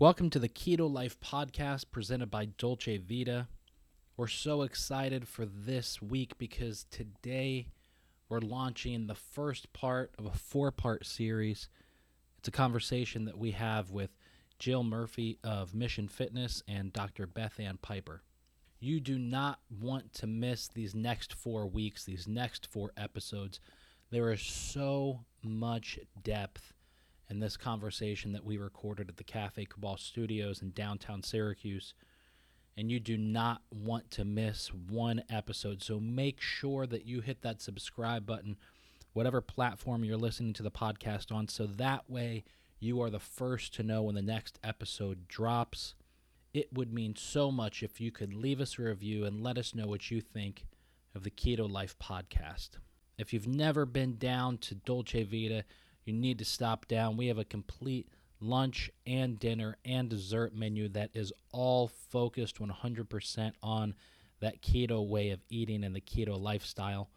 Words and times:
Welcome 0.00 0.30
to 0.30 0.38
the 0.38 0.48
Keto 0.48 0.90
Life 0.90 1.20
podcast 1.20 1.90
presented 1.90 2.30
by 2.30 2.46
Dolce 2.46 2.96
Vita. 2.96 3.48
We're 4.16 4.28
so 4.28 4.62
excited 4.62 5.28
for 5.28 5.44
this 5.44 6.00
week 6.00 6.38
because 6.38 6.86
today 6.90 7.66
we're 8.30 8.40
launching 8.40 9.06
the 9.06 9.14
first 9.14 9.74
part 9.74 10.14
of 10.16 10.24
a 10.24 10.30
four 10.30 10.70
part 10.70 11.04
series. 11.04 11.68
It's 12.38 12.48
a 12.48 12.50
conversation 12.50 13.26
that 13.26 13.36
we 13.36 13.50
have 13.50 13.90
with 13.90 14.08
Jill 14.58 14.84
Murphy 14.84 15.38
of 15.44 15.74
Mission 15.74 16.08
Fitness 16.08 16.62
and 16.66 16.94
Dr. 16.94 17.26
Beth 17.26 17.60
Anne 17.60 17.78
Piper. 17.82 18.22
You 18.78 19.00
do 19.00 19.18
not 19.18 19.60
want 19.82 20.14
to 20.14 20.26
miss 20.26 20.66
these 20.66 20.94
next 20.94 21.34
four 21.34 21.66
weeks, 21.66 22.06
these 22.06 22.26
next 22.26 22.66
four 22.66 22.90
episodes. 22.96 23.60
There 24.08 24.32
is 24.32 24.40
so 24.40 25.26
much 25.42 25.98
depth 26.22 26.72
in 27.30 27.38
this 27.38 27.56
conversation 27.56 28.32
that 28.32 28.44
we 28.44 28.58
recorded 28.58 29.08
at 29.08 29.16
the 29.16 29.24
Cafe 29.24 29.64
Cabal 29.64 29.96
Studios 29.96 30.60
in 30.60 30.72
downtown 30.72 31.22
Syracuse. 31.22 31.94
And 32.76 32.90
you 32.90 32.98
do 32.98 33.16
not 33.16 33.62
want 33.70 34.10
to 34.12 34.24
miss 34.24 34.72
one 34.72 35.22
episode. 35.30 35.82
So 35.82 36.00
make 36.00 36.40
sure 36.40 36.86
that 36.86 37.06
you 37.06 37.20
hit 37.20 37.42
that 37.42 37.62
subscribe 37.62 38.26
button, 38.26 38.56
whatever 39.12 39.40
platform 39.40 40.04
you're 40.04 40.16
listening 40.16 40.54
to 40.54 40.62
the 40.62 40.70
podcast 40.70 41.32
on, 41.32 41.48
so 41.48 41.66
that 41.66 42.10
way 42.10 42.44
you 42.80 43.00
are 43.02 43.10
the 43.10 43.18
first 43.18 43.74
to 43.74 43.82
know 43.82 44.02
when 44.02 44.14
the 44.14 44.22
next 44.22 44.58
episode 44.64 45.28
drops. 45.28 45.94
It 46.52 46.72
would 46.72 46.92
mean 46.92 47.14
so 47.14 47.52
much 47.52 47.82
if 47.82 48.00
you 48.00 48.10
could 48.10 48.34
leave 48.34 48.60
us 48.60 48.78
a 48.78 48.82
review 48.82 49.24
and 49.24 49.42
let 49.42 49.58
us 49.58 49.74
know 49.74 49.86
what 49.86 50.10
you 50.10 50.20
think 50.20 50.64
of 51.14 51.22
the 51.22 51.30
Keto 51.30 51.70
Life 51.70 51.96
podcast. 51.98 52.70
If 53.18 53.32
you've 53.32 53.46
never 53.46 53.84
been 53.84 54.16
down 54.16 54.58
to 54.58 54.74
Dolce 54.74 55.22
Vita, 55.22 55.64
you 56.10 56.16
need 56.16 56.38
to 56.38 56.44
stop 56.44 56.88
down. 56.88 57.16
We 57.16 57.28
have 57.28 57.38
a 57.38 57.44
complete 57.44 58.08
lunch 58.40 58.90
and 59.06 59.38
dinner 59.38 59.76
and 59.84 60.08
dessert 60.08 60.54
menu 60.54 60.88
that 60.88 61.10
is 61.14 61.32
all 61.52 61.86
focused 61.86 62.58
100% 62.58 63.52
on 63.62 63.94
that 64.40 64.60
keto 64.60 65.06
way 65.06 65.30
of 65.30 65.40
eating 65.48 65.84
and 65.84 65.94
the 65.94 66.00
keto 66.00 66.40
lifestyle. 66.40 67.10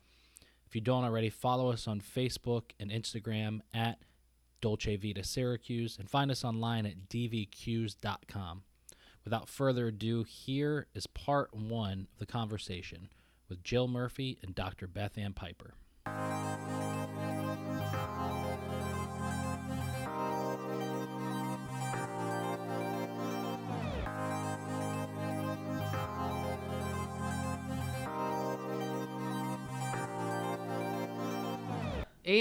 If 0.68 0.76
you 0.76 0.82
don't 0.82 1.06
already, 1.06 1.30
follow 1.30 1.72
us 1.72 1.88
on 1.88 2.02
Facebook 2.02 2.72
and 2.80 2.92
Instagram 2.92 3.62
at 3.74 4.00
Dolce 4.62 4.96
Vita 4.96 5.24
Syracuse 5.24 5.98
and 5.98 6.10
find 6.10 6.30
us 6.30 6.44
online 6.44 6.86
at 6.86 7.10
dvcuse.com. 7.10 8.64
Without 9.24 9.50
further 9.50 9.88
ado, 9.88 10.24
here 10.24 10.88
is 10.94 11.08
part 11.08 11.56
one 11.56 12.08
of 12.14 12.20
the 12.20 12.26
conversation 12.26 13.10
with 13.50 13.64
Jill 13.64 13.88
Murphy 13.88 14.38
and 14.44 14.54
Dr. 14.54 14.88
Beth 14.88 15.18
Anne 15.18 15.34
Piper. 15.34 15.74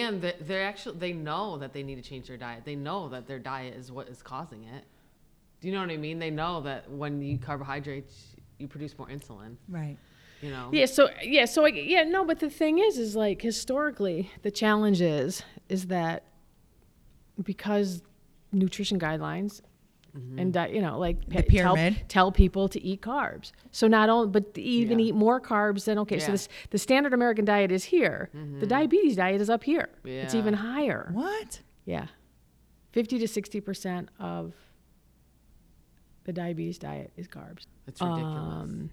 And 0.00 0.22
they- 0.22 0.36
they're 0.40 0.64
actually 0.66 0.98
they 0.98 1.12
know 1.12 1.58
that 1.58 1.72
they 1.72 1.82
need 1.82 1.96
to 1.96 2.02
change 2.02 2.26
their 2.28 2.36
diet. 2.36 2.64
They 2.64 2.76
know 2.76 3.08
that 3.10 3.26
their 3.26 3.38
diet 3.38 3.74
is 3.74 3.90
what 3.92 4.08
is 4.08 4.22
causing 4.22 4.64
it. 4.64 4.84
Do 5.60 5.68
you 5.68 5.74
know 5.74 5.80
what 5.80 5.90
I 5.90 5.96
mean? 5.96 6.18
They 6.18 6.30
know 6.30 6.60
that 6.62 6.90
when 6.90 7.22
you 7.22 7.34
eat 7.34 7.42
carbohydrates, 7.42 8.34
you 8.58 8.66
produce 8.68 8.96
more 8.98 9.08
insulin. 9.08 9.56
Right. 9.68 9.96
You 10.40 10.50
know. 10.50 10.70
Yeah, 10.72 10.86
so 10.86 11.08
yeah, 11.22 11.44
so 11.44 11.64
I, 11.64 11.68
yeah, 11.68 12.02
no, 12.02 12.24
but 12.24 12.40
the 12.40 12.50
thing 12.50 12.78
is, 12.78 12.98
is 12.98 13.14
like 13.14 13.40
historically, 13.42 14.30
the 14.42 14.50
challenge 14.50 15.00
is, 15.00 15.42
is 15.68 15.86
that 15.86 16.24
because 17.42 18.02
nutrition 18.50 18.98
guidelines 18.98 19.60
and 20.14 20.52
di- 20.52 20.68
you 20.68 20.82
know, 20.82 20.98
like 20.98 21.20
The 21.26 21.42
pe- 21.42 21.56
tell, 21.58 21.74
pyramid. 21.74 22.02
tell 22.08 22.30
people 22.32 22.68
to 22.68 22.82
eat 22.82 23.00
carbs. 23.00 23.52
So 23.70 23.88
not 23.88 24.08
only, 24.10 24.28
but 24.28 24.56
even 24.58 24.98
Yeah. 24.98 25.06
eat 25.06 25.14
more 25.14 25.40
carbs 25.40 25.84
than 25.86 25.98
okay. 26.00 26.18
So 26.18 26.32
this 26.32 26.48
the 26.70 26.78
standard 26.78 27.14
American 27.14 27.44
diet 27.46 27.72
is 27.72 27.84
here. 27.84 28.28
The 28.60 28.66
diabetes 28.66 29.16
diet 29.16 29.40
is 29.40 29.48
up 29.48 29.64
here. 29.64 29.88
It's 30.04 30.34
even 30.34 30.54
higher. 30.54 31.10
What? 31.12 31.60
Yeah, 31.86 32.06
fifty 32.92 33.18
to 33.18 33.26
sixty 33.26 33.60
percent 33.60 34.10
of 34.18 34.52
the 36.24 36.32
diabetes 36.32 36.78
diet 36.78 37.12
is 37.16 37.26
carbs. 37.26 37.66
That's 37.86 38.00
ridiculous. 38.00 38.36
Um, 38.38 38.90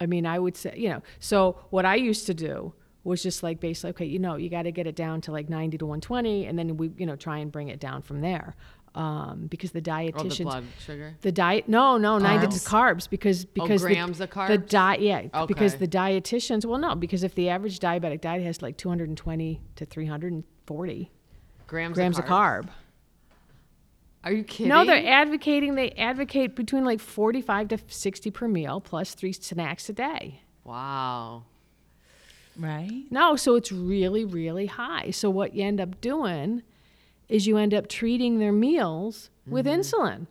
I 0.00 0.06
mean, 0.06 0.26
I 0.26 0.38
would 0.38 0.56
say, 0.56 0.74
you 0.76 0.88
know, 0.88 1.02
so 1.20 1.56
what 1.70 1.84
I 1.84 1.94
used 1.94 2.26
to 2.26 2.34
do 2.34 2.72
was 3.04 3.22
just 3.22 3.42
like 3.42 3.60
basically, 3.60 3.90
okay, 3.90 4.04
you 4.06 4.18
know, 4.18 4.36
you 4.36 4.48
got 4.48 4.62
to 4.62 4.72
get 4.72 4.86
it 4.86 4.96
down 4.96 5.20
to 5.20 5.30
like 5.32 5.48
90 5.48 5.78
to 5.78 5.86
120, 5.86 6.46
and 6.46 6.58
then 6.58 6.76
we, 6.76 6.90
you 6.96 7.06
know, 7.06 7.14
try 7.16 7.38
and 7.38 7.52
bring 7.52 7.68
it 7.68 7.78
down 7.78 8.02
from 8.02 8.22
there. 8.22 8.56
Um, 8.94 9.48
because 9.48 9.72
the 9.72 9.80
or 9.80 9.82
dietitians, 9.82 10.36
the 10.38 10.44
blood 10.44 10.64
sugar. 10.78 11.16
the 11.22 11.32
diet, 11.32 11.68
no, 11.68 11.96
no, 11.96 12.18
90 12.18 12.46
to 12.46 12.52
carbs 12.64 13.10
because, 13.10 13.44
because 13.44 13.82
the- 13.82 13.88
grams 13.88 14.20
of 14.20 14.28
The 14.30 14.34
carbs? 14.36 14.46
The 14.48 14.58
diet, 14.58 15.00
yeah, 15.00 15.46
because 15.46 15.76
the 15.76 15.88
dietitians, 15.88 16.64
well, 16.64 16.78
no, 16.78 16.94
because 16.94 17.24
if 17.24 17.34
the 17.34 17.48
average 17.48 17.80
diabetic 17.80 18.20
diet 18.20 18.44
has 18.44 18.62
like 18.62 18.76
220 18.76 19.60
to 19.74 19.84
340 19.84 21.10
Grams, 21.66 21.94
grams 21.94 22.18
of, 22.18 22.24
of 22.24 22.30
carb. 22.30 22.68
Are 24.22 24.32
you 24.32 24.44
kidding? 24.44 24.68
No, 24.68 24.84
they're 24.84 25.06
advocating. 25.06 25.74
They 25.74 25.90
advocate 25.92 26.54
between 26.56 26.84
like 26.84 27.00
forty-five 27.00 27.68
to 27.68 27.78
sixty 27.88 28.30
per 28.30 28.48
meal, 28.48 28.80
plus 28.80 29.14
three 29.14 29.32
snacks 29.32 29.88
a 29.88 29.92
day. 29.92 30.40
wow. 30.64 31.42
Right. 32.56 33.02
No, 33.10 33.34
so 33.34 33.56
it's 33.56 33.72
really, 33.72 34.24
really 34.24 34.66
high. 34.66 35.10
So 35.10 35.28
what 35.28 35.54
you 35.54 35.64
end 35.64 35.80
up 35.80 36.00
doing 36.00 36.62
is 37.28 37.46
you 37.46 37.56
end 37.56 37.74
up 37.74 37.88
treating 37.88 38.38
their 38.38 38.52
meals 38.52 39.30
with 39.46 39.66
mm-hmm. 39.66 39.80
insulin, 39.80 40.26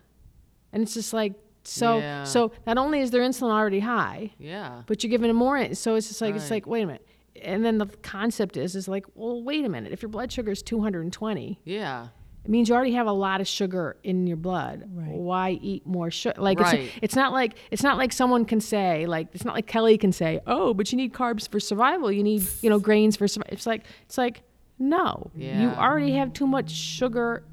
and 0.71 0.83
it's 0.83 0.93
just 0.93 1.13
like 1.13 1.33
so. 1.63 1.99
Yeah. 1.99 2.23
So 2.23 2.51
not 2.67 2.77
only 2.77 2.99
is 2.99 3.11
their 3.11 3.21
insulin 3.21 3.51
already 3.51 3.79
high, 3.79 4.31
Yeah. 4.37 4.83
but 4.85 5.03
you're 5.03 5.09
giving 5.09 5.27
them 5.29 5.37
more. 5.37 5.73
So 5.75 5.95
it's 5.95 6.07
just 6.07 6.21
like 6.21 6.35
it's 6.35 6.51
like 6.51 6.67
wait 6.67 6.83
a 6.83 6.87
minute. 6.87 7.07
And 7.41 7.65
then 7.65 7.77
the 7.79 7.87
concept 7.87 8.57
is 8.57 8.75
is 8.75 8.87
like, 8.87 9.05
well, 9.15 9.41
wait 9.43 9.65
a 9.65 9.69
minute. 9.69 9.91
If 9.91 10.01
your 10.01 10.09
blood 10.09 10.31
sugar 10.31 10.51
is 10.51 10.61
220, 10.61 11.59
Yeah. 11.65 12.07
it 12.45 12.49
means 12.49 12.69
you 12.69 12.75
already 12.75 12.93
have 12.93 13.07
a 13.07 13.11
lot 13.11 13.41
of 13.41 13.47
sugar 13.47 13.97
in 14.03 14.27
your 14.27 14.37
blood. 14.37 14.83
Right. 14.93 15.09
Why 15.09 15.51
eat 15.61 15.85
more 15.85 16.11
sugar? 16.11 16.39
Like 16.39 16.59
Right. 16.59 16.81
it's, 16.81 16.99
it's 17.01 17.15
not 17.15 17.31
like 17.33 17.57
it's 17.71 17.81
not 17.83 17.97
like 17.97 18.11
someone 18.13 18.45
can 18.45 18.59
say 18.61 19.05
like 19.07 19.29
it's 19.33 19.45
not 19.45 19.55
like 19.55 19.65
Kelly 19.67 19.97
can 19.97 20.11
say, 20.11 20.41
"Oh, 20.45 20.73
but 20.73 20.91
you 20.91 20.97
need 20.97 21.13
carbs 21.13 21.49
for 21.49 21.59
survival. 21.59 22.11
You 22.11 22.23
need, 22.23 22.43
you 22.61 22.69
know, 22.69 22.79
grains 22.79 23.15
for 23.15 23.27
survival." 23.27 23.53
It's 23.53 23.65
like 23.65 23.83
it's 24.03 24.17
like 24.17 24.43
no. 24.83 25.31
You 25.35 25.69
already 25.69 26.13
have 26.13 26.33
too 26.33 26.47
much 26.47 26.71
sugar 26.71 27.43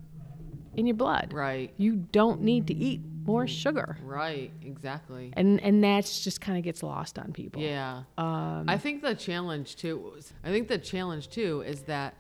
in 0.77 0.87
your 0.87 0.97
blood. 0.97 1.33
Right. 1.33 1.73
You 1.77 1.97
don't 1.97 2.43
need 2.43 2.67
to 2.69 2.75
eat 2.75 3.01
more 3.25 3.47
sugar. 3.47 3.99
Right. 4.03 4.51
Exactly. 4.65 5.33
And 5.35 5.61
and 5.61 5.83
that's 5.83 6.23
just 6.25 6.41
kind 6.41 6.59
of 6.59 6.65
gets 6.65 6.83
lost 6.83 7.19
on 7.19 7.33
people. 7.33 7.63
Yeah. 7.63 8.03
Um, 8.19 8.65
I 8.69 8.79
think 8.79 9.03
the 9.03 9.15
challenge 9.15 9.77
too. 9.77 10.15
I 10.43 10.51
think 10.51 10.69
the 10.69 10.79
challenge 10.79 11.29
too 11.29 11.63
is 11.67 11.83
that 11.83 12.15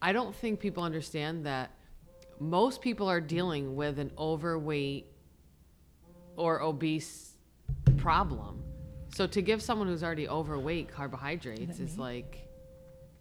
I 0.00 0.12
don't 0.12 0.34
think 0.34 0.60
people 0.60 0.82
understand 0.82 1.46
that 1.46 1.70
most 2.38 2.80
people 2.80 3.08
are 3.08 3.20
dealing 3.20 3.74
with 3.74 3.98
an 3.98 4.12
overweight 4.16 5.06
or 6.36 6.62
obese 6.62 7.32
problem. 7.96 8.62
So 9.14 9.26
to 9.26 9.42
give 9.42 9.60
someone 9.60 9.88
who's 9.88 10.04
already 10.04 10.28
overweight 10.28 10.88
carbohydrates 10.88 11.80
is 11.80 11.98
like 11.98 12.47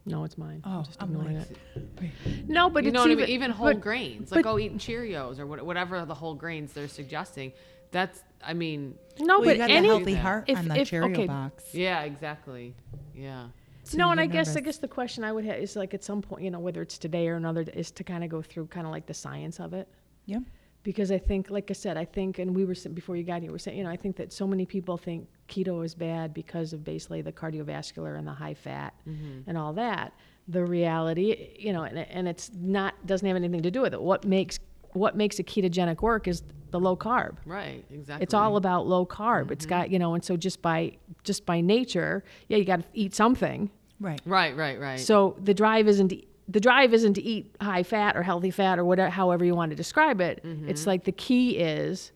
no, 0.07 0.23
it's 0.23 0.37
mine. 0.37 0.61
Oh, 0.65 0.83
just 0.83 1.01
I'm 1.01 1.09
ignoring 1.09 1.37
like, 1.39 1.47
it. 1.75 2.47
No, 2.47 2.69
but 2.69 2.83
you 2.83 2.89
it's 2.89 2.93
know 2.95 3.01
what 3.01 3.11
even, 3.11 3.23
I 3.23 3.27
mean? 3.27 3.35
Even 3.35 3.51
whole 3.51 3.67
but- 3.67 3.81
grains, 3.81 4.31
like 4.31 4.43
but- 4.43 4.49
oh, 4.51 4.57
eating 4.59 4.79
Cheerios 4.79 5.39
or 5.39 5.45
whatever 5.45 6.03
the 6.05 6.13
whole 6.15 6.33
grains 6.35 6.73
they're 6.73 6.87
suggesting. 6.87 7.51
That's 7.91 8.23
I 8.43 8.53
mean, 8.53 8.95
No, 9.19 9.39
well, 9.39 9.45
but 9.45 9.51
you 9.55 9.57
got 9.57 9.69
any 9.69 9.87
healthy 9.87 10.13
that. 10.13 10.19
heart 10.19 10.43
if- 10.47 10.57
on 10.57 10.67
the 10.67 10.79
if- 10.81 10.89
Cheerio 10.89 11.11
okay. 11.11 11.27
box. 11.27 11.73
yeah, 11.73 12.01
exactly, 12.03 12.75
yeah, 13.15 13.47
So 13.83 13.97
no, 13.97 14.11
and 14.11 14.19
I 14.19 14.25
get 14.25 14.33
guess 14.45 14.55
I 14.55 14.59
guess 14.61 14.77
the 14.77 14.87
question 14.87 15.23
I 15.23 15.31
would 15.31 15.45
have 15.45 15.57
is 15.59 15.75
like 15.75 15.93
at 15.93 16.03
some 16.03 16.21
point, 16.21 16.43
you 16.43 16.51
know, 16.51 16.59
whether 16.59 16.81
it's 16.81 16.97
today 16.97 17.27
or 17.27 17.35
another, 17.35 17.61
is 17.73 17.91
to 17.91 18.03
kind 18.03 18.23
of 18.23 18.29
go 18.29 18.41
through 18.41 18.67
kind 18.67 18.85
of 18.85 18.91
like 18.91 19.05
the 19.07 19.13
science 19.13 19.59
of 19.59 19.73
it. 19.73 19.87
Yeah. 20.25 20.39
Because 20.87 21.11
I 21.11 21.17
think, 21.17 21.49
like 21.49 21.69
I 21.69 21.73
said, 21.73 21.97
I 21.97 22.05
think, 22.05 22.39
and 22.39 22.55
we 22.55 22.63
were 22.63 22.73
before 22.93 23.17
you 23.17 23.23
got 23.23 23.41
here, 23.41 23.51
we 23.51 23.57
are 23.57 23.59
saying, 23.59 23.77
you 23.77 23.83
know, 23.83 23.89
I 23.89 23.97
think 23.97 24.15
that 24.15 24.31
so 24.31 24.47
many 24.47 24.65
people 24.65 24.95
think 24.95 25.27
keto 25.49 25.83
is 25.83 25.93
bad 25.93 26.33
because 26.33 26.71
of 26.71 26.85
basically 26.85 27.21
the 27.21 27.33
cardiovascular 27.33 28.17
and 28.17 28.25
the 28.25 28.31
high 28.31 28.53
fat 28.53 28.93
mm-hmm. 29.05 29.41
and 29.47 29.57
all 29.57 29.73
that. 29.73 30.13
The 30.47 30.63
reality, 30.63 31.57
you 31.59 31.73
know, 31.73 31.83
and, 31.83 31.97
and 31.97 32.25
it's 32.25 32.51
not 32.55 32.93
doesn't 33.05 33.27
have 33.27 33.35
anything 33.35 33.63
to 33.63 33.69
do 33.69 33.81
with 33.81 33.93
it. 33.93 34.01
What 34.01 34.23
makes 34.23 34.59
what 34.93 35.17
makes 35.17 35.39
a 35.39 35.43
ketogenic 35.43 36.01
work 36.01 36.25
is 36.25 36.41
the 36.71 36.79
low 36.79 36.95
carb. 36.95 37.35
right, 37.45 37.83
exactly. 37.91 38.23
It's 38.23 38.33
all 38.33 38.55
about 38.55 38.87
low 38.87 39.05
carb. 39.05 39.51
It's 39.51 39.65
mm-hmm. 39.65 39.69
got 39.69 39.91
you 39.91 39.99
know, 39.99 40.13
and 40.13 40.23
so 40.23 40.37
just 40.37 40.61
by 40.61 40.93
just 41.25 41.45
by 41.45 41.59
nature, 41.59 42.23
yeah, 42.47 42.59
you 42.59 42.63
got 42.63 42.79
to 42.79 42.85
eat 42.93 43.13
something. 43.13 43.69
Right. 43.99 44.21
right, 44.25 44.55
right, 44.55 44.79
right. 44.79 44.99
So 45.01 45.35
the 45.43 45.53
drive 45.53 45.89
isn't 45.89 46.09
to, 46.09 46.21
the 46.47 46.59
drive 46.59 46.93
isn't 46.93 47.13
to 47.15 47.21
eat 47.21 47.55
high 47.61 47.83
fat 47.83 48.15
or 48.15 48.23
healthy 48.23 48.51
fat 48.51 48.79
or 48.79 48.85
whatever, 48.85 49.09
however 49.09 49.43
you 49.43 49.55
want 49.55 49.71
to 49.71 49.75
describe 49.75 50.21
it. 50.21 50.41
Mm-hmm. 50.43 50.69
It's 50.69 50.87
like 50.87 51.03
the 51.03 51.11
key 51.11 51.57
is 51.57 52.11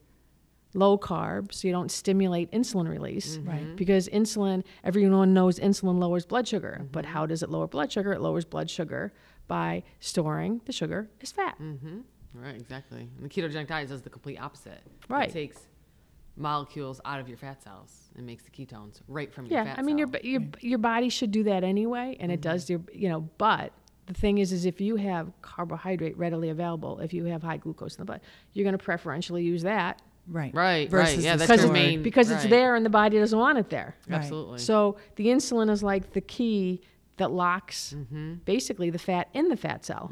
low 0.74 0.98
carb, 0.98 1.54
so 1.54 1.68
you 1.68 1.74
don't 1.74 1.92
stimulate 1.92 2.52
insulin 2.52 2.90
release. 2.90 3.38
Mm-hmm. 3.38 3.50
Right. 3.50 3.76
Because 3.76 4.08
insulin, 4.10 4.64
everyone 4.84 5.34
knows 5.34 5.60
insulin 5.60 6.00
lowers 6.00 6.26
blood 6.26 6.48
sugar, 6.48 6.78
mm-hmm. 6.80 6.92
but 6.92 7.06
how 7.06 7.26
does 7.26 7.44
it 7.44 7.50
lower 7.50 7.68
blood 7.68 7.92
sugar? 7.92 8.14
It 8.14 8.22
lowers 8.22 8.46
blood 8.46 8.70
sugar 8.70 9.12
by 9.48 9.84
storing 10.00 10.62
the 10.66 10.72
sugar 10.72 11.10
as 11.22 11.32
fat. 11.32 11.58
Right, 12.34 12.56
exactly. 12.56 13.10
And 13.18 13.26
the 13.26 13.30
ketogenic 13.30 13.68
diet 13.68 13.90
does 13.90 14.02
the 14.02 14.10
complete 14.10 14.38
opposite. 14.38 14.82
Right. 15.10 15.30
It 15.30 15.34
takes 15.34 15.68
molecules 16.38 17.02
out 17.04 17.20
of 17.20 17.28
your 17.28 17.38
fat 17.38 17.62
cells 17.62 18.10
and 18.16 18.26
makes 18.26 18.44
the 18.44 18.52
ketones 18.52 19.02
right 19.08 19.34
from 19.34 19.46
your 19.48 19.64
fat. 19.64 19.68
Yeah, 19.68 19.76
I 19.78 19.82
mean 19.82 19.98
your 19.98 20.08
cell. 20.08 20.22
b- 20.22 20.30
your 20.30 20.42
your 20.62 20.80
body 20.80 21.10
should 21.10 21.32
do 21.32 21.44
that 21.44 21.64
anyway, 21.64 22.16
and 22.20 22.32
it 22.32 22.40
does. 22.40 22.70
Your 22.70 22.82
you 22.94 23.10
know, 23.10 23.30
but 23.38 23.74
the 24.08 24.14
thing 24.14 24.40
is, 24.40 24.52
is 24.52 24.66
if 24.66 24.82
you 24.82 24.96
have 24.98 25.32
carbohydrate 25.42 26.18
readily 26.18 26.50
available, 26.50 27.00
if 27.00 27.14
you 27.14 27.26
have 27.26 27.44
high 27.44 27.58
glucose 27.58 27.96
in 27.96 28.02
the 28.02 28.06
blood, 28.06 28.22
you're 28.54 28.64
going 28.64 28.78
to 28.78 28.84
preferentially 28.84 29.44
use 29.44 29.64
that 29.64 30.02
Right. 30.28 30.54
Right, 30.54 30.90
right. 30.92 31.18
Yeah, 31.18 31.36
that's 31.36 31.44
because 31.50 31.62
your 31.62 31.74
stored- 31.74 31.74
main. 31.74 32.04
because 32.04 32.30
it's 32.30 32.46
there 32.46 32.76
and 32.76 32.86
the 32.86 32.92
body 32.92 33.18
doesn't 33.18 33.38
want 33.38 33.58
it 33.58 33.70
there. 33.72 33.96
Right. 34.08 34.18
Absolutely. 34.18 34.60
So 34.60 34.98
the 35.16 35.28
insulin 35.28 35.70
is 35.72 35.82
like 35.82 36.14
the 36.14 36.22
key 36.22 36.82
that 37.18 37.32
locks 37.32 37.94
Mm-hmm. 37.98 38.36
basically 38.46 38.92
the 38.92 39.00
fat 39.00 39.30
in 39.34 39.50
the 39.50 39.58
fat 39.58 39.84
cell. 39.84 40.12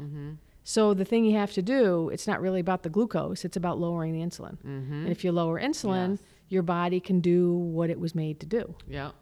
So 0.64 0.94
the 0.94 1.04
thing 1.04 1.24
you 1.24 1.36
have 1.38 1.52
to 1.52 1.62
do, 1.62 2.10
it's 2.10 2.26
not 2.26 2.40
really 2.40 2.60
about 2.60 2.82
the 2.82 2.90
glucose; 2.90 3.44
it's 3.44 3.56
about 3.56 3.78
lowering 3.78 4.12
the 4.12 4.20
insulin. 4.20 4.56
Mm-hmm. 4.58 4.92
And 5.04 5.08
if 5.08 5.24
you 5.24 5.30
lower 5.32 5.60
insulin, 5.60 6.10
Yes. 6.10 6.18
your 6.48 6.62
body 6.64 6.98
can 7.00 7.20
do 7.20 7.52
what 7.54 7.88
it 7.88 7.98
was 7.98 8.14
made 8.14 8.40
to 8.40 8.46
do. 8.46 8.74
yeah. 8.88 9.12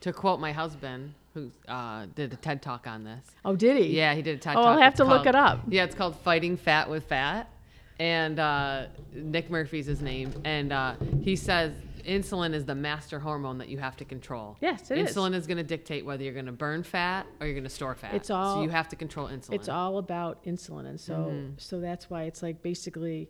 To 0.00 0.12
quote 0.12 0.40
my 0.40 0.52
husband, 0.52 1.14
who 1.34 1.50
uh, 1.68 2.06
did 2.14 2.32
a 2.32 2.36
TED 2.36 2.62
talk 2.62 2.86
on 2.86 3.04
this. 3.04 3.24
Oh, 3.44 3.56
did 3.56 3.76
he? 3.76 3.96
Yeah, 3.96 4.14
he 4.14 4.22
did 4.22 4.36
a 4.36 4.38
TED 4.38 4.56
Oh, 4.56 4.62
talk. 4.62 4.66
I'll 4.76 4.78
have 4.78 4.92
It's 4.92 4.98
to 4.98 5.04
look 5.04 5.26
it 5.26 5.34
up. 5.34 5.60
Yeah, 5.68 5.84
it's 5.84 5.94
called 5.94 6.16
Fighting 6.20 6.56
Fat 6.56 6.88
with 6.88 7.04
Fat. 7.04 7.50
And 7.98 8.38
uh, 8.38 8.86
Nick 9.12 9.50
Murphy's 9.50 9.86
his 9.86 10.00
name. 10.00 10.32
And 10.44 10.72
uh, 10.72 10.94
he 11.22 11.34
says 11.36 11.72
insulin 12.06 12.52
is 12.54 12.64
the 12.64 12.74
master 12.74 13.18
hormone 13.18 13.58
that 13.58 13.68
you 13.68 13.78
have 13.78 13.96
to 13.96 14.04
control. 14.04 14.56
Yes, 14.60 14.90
it 14.90 14.98
is. 14.98 15.10
insulin 15.14 15.34
is 15.34 15.46
going 15.46 15.56
to 15.58 15.62
dictate 15.64 16.04
whether 16.04 16.22
you're 16.22 16.32
going 16.34 16.46
to 16.46 16.52
burn 16.52 16.82
fat 16.82 17.26
or 17.40 17.46
you're 17.46 17.54
going 17.54 17.64
to 17.64 17.70
store 17.70 17.94
fat. 17.94 18.14
It's 18.14 18.30
all, 18.30 18.56
so 18.56 18.62
you 18.62 18.68
have 18.68 18.88
to 18.90 18.96
control 18.96 19.28
insulin. 19.28 19.54
It's 19.54 19.68
all 19.68 19.98
about 19.98 20.44
insulin, 20.44 20.86
and 20.86 21.00
so 21.00 21.14
Mm-hmm. 21.14 21.54
so 21.56 21.80
that's 21.80 22.10
why 22.10 22.24
it's 22.24 22.42
like 22.42 22.62
basically 22.62 23.28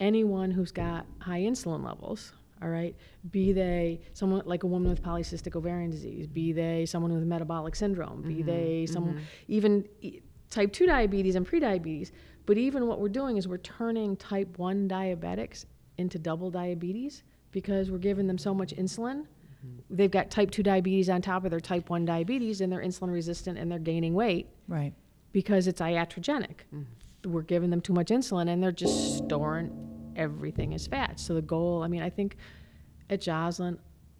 anyone 0.00 0.50
who's 0.50 0.72
got 0.72 1.06
high 1.20 1.40
insulin 1.42 1.84
levels. 1.84 2.32
All 2.64 2.70
right, 2.70 2.96
be 3.30 3.52
they 3.52 4.00
someone 4.14 4.40
like 4.46 4.62
a 4.62 4.66
woman 4.66 4.88
with 4.88 5.02
polycystic 5.02 5.54
ovarian 5.54 5.90
disease, 5.90 6.26
be 6.26 6.52
they 6.52 6.86
someone 6.86 7.12
with 7.12 7.22
metabolic 7.24 7.76
syndrome, 7.76 8.22
be 8.22 8.36
Mm-hmm. 8.36 8.46
they 8.46 8.86
someone 8.86 9.20
even 9.48 9.86
e- 10.00 10.20
type 10.48 10.72
two 10.72 10.86
diabetes 10.86 11.34
and 11.34 11.46
prediabetes. 11.46 12.10
But 12.46 12.56
even 12.56 12.86
what 12.86 13.00
we're 13.00 13.10
doing 13.10 13.36
is 13.36 13.46
we're 13.46 13.58
turning 13.58 14.16
type 14.16 14.56
one 14.58 14.88
diabetics 14.88 15.66
into 15.98 16.18
double 16.18 16.50
diabetes 16.50 17.22
because 17.50 17.90
we're 17.90 17.98
giving 17.98 18.26
them 18.26 18.38
so 18.38 18.54
much 18.54 18.74
insulin. 18.74 19.20
Mm-hmm. 19.26 19.78
They've 19.96 20.10
got 20.10 20.30
type 20.30 20.50
two 20.50 20.62
diabetes 20.62 21.10
on 21.10 21.20
top 21.20 21.44
of 21.44 21.50
their 21.50 21.60
type 21.60 21.90
one 21.90 22.04
diabetes, 22.06 22.60
and 22.62 22.72
they're 22.72 22.82
insulin 22.82 23.12
resistant 23.12 23.58
and 23.58 23.70
they're 23.70 23.78
gaining 23.78 24.14
weight 24.14 24.48
Right. 24.68 24.92
because 25.32 25.66
it's 25.66 25.80
iatrogenic. 25.82 26.56
Mm-hmm. 26.74 27.30
We're 27.32 27.42
giving 27.42 27.68
them 27.70 27.80
too 27.82 27.92
much 27.94 28.08
insulin 28.08 28.48
and 28.48 28.62
they're 28.62 28.72
just 28.72 29.18
storing 29.18 29.83
everything 30.16 30.72
is 30.72 30.86
fat. 30.86 31.18
So 31.20 31.34
the 31.34 31.42
goal, 31.42 31.82
I 31.82 31.88
mean, 31.88 32.02
I 32.02 32.10
think 32.10 32.36
at 33.10 33.20
Joslin, 33.20 33.78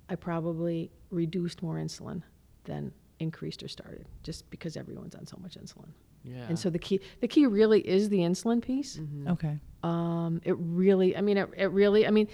I 0.09 0.15
probably 0.17 0.91
reduced 1.11 1.63
more 1.63 1.77
insulin 1.77 2.23
than 2.65 2.93
increased 3.21 3.63
or 3.63 3.69
started 3.69 4.07
just 4.23 4.49
because 4.51 4.77
everyone's 4.77 5.15
on 5.15 5.27
so 5.27 5.39
much 5.41 5.57
insulin. 5.57 5.89
yeah. 6.25 6.47
And 6.49 6.59
so 6.59 6.69
the 6.71 6.79
key 6.79 7.01
the 7.21 7.29
key 7.29 7.47
really 7.47 7.81
is 7.81 8.09
the 8.09 8.19
insulin 8.19 8.61
piece. 8.63 8.97
Mm-hmm. 8.97 9.29
Okay. 9.29 9.59
Um, 9.83 10.41
it 10.45 10.57
really, 10.59 11.17
I 11.17 11.21
mean, 11.21 11.37
it, 11.37 11.49
it 11.57 11.71
really, 11.71 12.07
I 12.07 12.11
mean, 12.11 12.29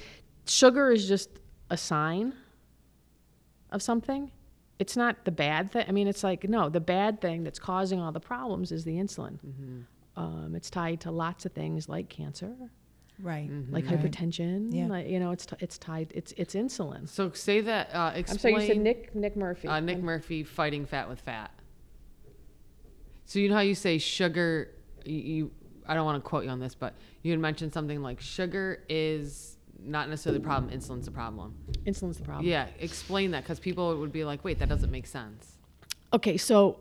sugar 0.47 0.91
is 0.93 1.07
just 1.09 1.31
a 1.69 1.77
sign 1.77 2.33
of 3.71 3.83
something. 3.83 4.31
It's 4.79 4.97
not 4.97 5.25
the 5.25 5.33
bad 5.33 5.71
thing. 5.73 5.85
I 5.87 5.93
mean, 5.93 6.09
it's 6.09 6.25
like, 6.25 6.49
no, 6.49 6.69
the 6.69 6.81
bad 6.81 7.21
thing 7.21 7.45
that's 7.45 7.59
causing 7.59 8.01
all 8.01 8.13
the 8.13 8.21
problems 8.21 8.73
is 8.73 8.85
the 8.85 8.95
insulin. 8.97 9.39
Mm-hmm. 9.45 9.81
Um, 10.17 10.55
it's 10.55 10.71
tied 10.71 11.01
to 11.03 11.11
lots 11.11 11.45
of 11.45 11.53
things 11.53 11.89
like 11.89 12.09
cancer, 12.09 12.55
Right. 13.23 13.51
like 13.71 13.87
Right. 13.87 13.99
hypertension. 14.01 14.75
Yeah. 14.75 14.87
Like, 14.87 15.09
you 15.09 15.21
know, 15.21 15.31
it's, 15.33 15.47
t- 15.47 15.57
it's 15.61 15.79
tied, 15.79 16.13
it's, 16.15 16.33
it's 16.37 16.55
insulin. 16.55 17.09
so 17.09 17.31
say 17.33 17.61
that. 17.63 17.91
Uh, 17.95 18.13
I'm 18.17 18.25
sorry, 18.39 18.55
you 18.55 18.67
said 18.67 18.79
Nick, 18.79 19.15
Nick 19.15 19.37
Murphy. 19.37 19.69
Uh, 19.69 19.81
Nick 19.81 19.97
I'm- 19.97 20.05
Murphy 20.05 20.43
fighting 20.43 20.87
fat 20.87 21.09
with 21.09 21.21
fat. 21.21 21.51
So 23.25 23.39
you 23.39 23.49
know 23.49 23.55
how 23.55 23.61
you 23.61 23.75
say 23.77 23.99
sugar? 23.99 24.71
You, 25.05 25.19
you 25.19 25.51
I 25.87 25.95
don't 25.95 26.05
want 26.05 26.23
to 26.23 26.29
quote 26.29 26.45
you 26.45 26.51
on 26.51 26.59
this, 26.61 26.75
but 26.75 26.95
you 27.23 27.31
had 27.31 27.41
mentioned 27.41 27.73
something 27.73 28.03
like 28.03 28.21
sugar 28.21 28.83
is 28.89 29.57
not 29.79 30.09
necessarily 30.09 30.39
the 30.41 30.45
problem. 30.45 30.73
Insulin's 30.73 31.05
the 31.07 31.11
problem. 31.13 31.55
Insulin's 31.87 32.19
the 32.19 32.25
problem. 32.25 32.47
Yeah, 32.47 32.67
explain 32.81 33.31
that 33.31 33.45
because 33.45 33.61
people 33.61 33.97
would 33.99 34.13
be 34.13 34.25
like, 34.25 34.45
"Wait, 34.45 34.59
that 34.59 34.69
doesn't 34.69 34.91
make 34.91 35.07
sense." 35.07 35.57
Okay, 36.13 36.37
so 36.37 36.81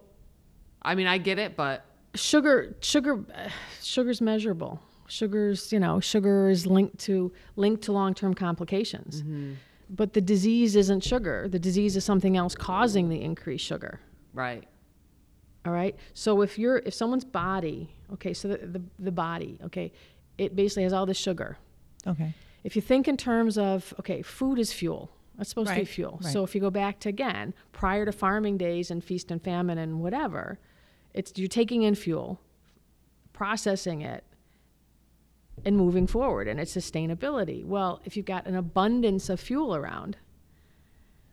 I 0.81 0.95
mean, 0.95 1.07
I 1.07 1.17
get 1.19 1.37
it, 1.39 1.55
but 1.55 1.85
sugar 2.15 2.75
sugar 2.81 3.23
uh, 3.33 3.49
sugar's 3.81 4.19
measurable 4.19 4.81
sugar's 5.09 5.71
you 5.71 5.79
know 5.79 5.99
sugar 5.99 6.49
is 6.49 6.65
linked 6.65 6.97
to 6.99 7.31
linked 7.55 7.83
to 7.83 7.91
long-term 7.91 8.33
complications. 8.33 9.21
Mm-hmm. 9.21 9.53
But 9.89 10.13
the 10.13 10.21
disease 10.21 10.75
isn't 10.75 11.03
sugar. 11.03 11.47
The 11.47 11.57
disease 11.57 11.95
is 11.97 12.05
something 12.05 12.37
else 12.37 12.53
causing 12.53 13.09
the 13.09 13.21
increased 13.21 13.65
sugar. 13.65 13.99
Right. 14.33 14.65
all 15.65 15.73
right? 15.73 15.95
So 16.13 16.41
if 16.41 16.59
you're 16.59 16.77
if 16.77 16.93
someone's 16.93 17.25
body 17.25 17.89
okay 18.13 18.33
so 18.33 18.47
the, 18.49 18.57
the, 18.57 18.81
the 18.99 19.11
body 19.11 19.57
okay 19.65 19.91
it 20.37 20.55
basically 20.55 20.83
has 20.83 20.93
all 20.93 21.05
the 21.05 21.13
sugar. 21.13 21.57
Okay. 22.07 22.33
if 22.63 22.75
you 22.75 22.81
think 22.81 23.07
in 23.07 23.17
terms 23.17 23.57
of 23.57 23.93
okay 23.99 24.21
food 24.21 24.59
is 24.59 24.71
fuel. 24.71 25.11
That's 25.37 25.49
supposed 25.49 25.69
to 25.69 25.75
be 25.75 25.79
Right, 25.81 25.87
fuel. 25.87 26.19
Right. 26.21 26.33
so 26.33 26.43
if 26.43 26.53
you 26.53 26.59
go 26.61 26.69
back 26.69 26.99
to 27.01 27.09
again 27.09 27.53
prior 27.71 28.05
to 28.05 28.11
farming 28.11 28.57
days 28.57 28.91
and 28.91 29.01
feast 29.03 29.31
and 29.31 29.41
famine 29.41 29.77
and 29.77 30.01
whatever 30.01 30.59
it's 31.13 31.31
you're 31.37 31.47
taking 31.47 31.81
in 31.83 31.95
fuel 31.95 32.39
processing 33.33 34.01
it 34.01 34.23
and 35.65 35.77
moving 35.77 36.07
forward 36.07 36.47
and 36.47 36.59
it's 36.59 36.75
sustainability. 36.75 37.65
Well 37.65 38.01
if 38.05 38.15
you've 38.15 38.25
got 38.25 38.47
an 38.47 38.55
abundance 38.55 39.29
of 39.29 39.39
fuel 39.39 39.75
around 39.75 40.17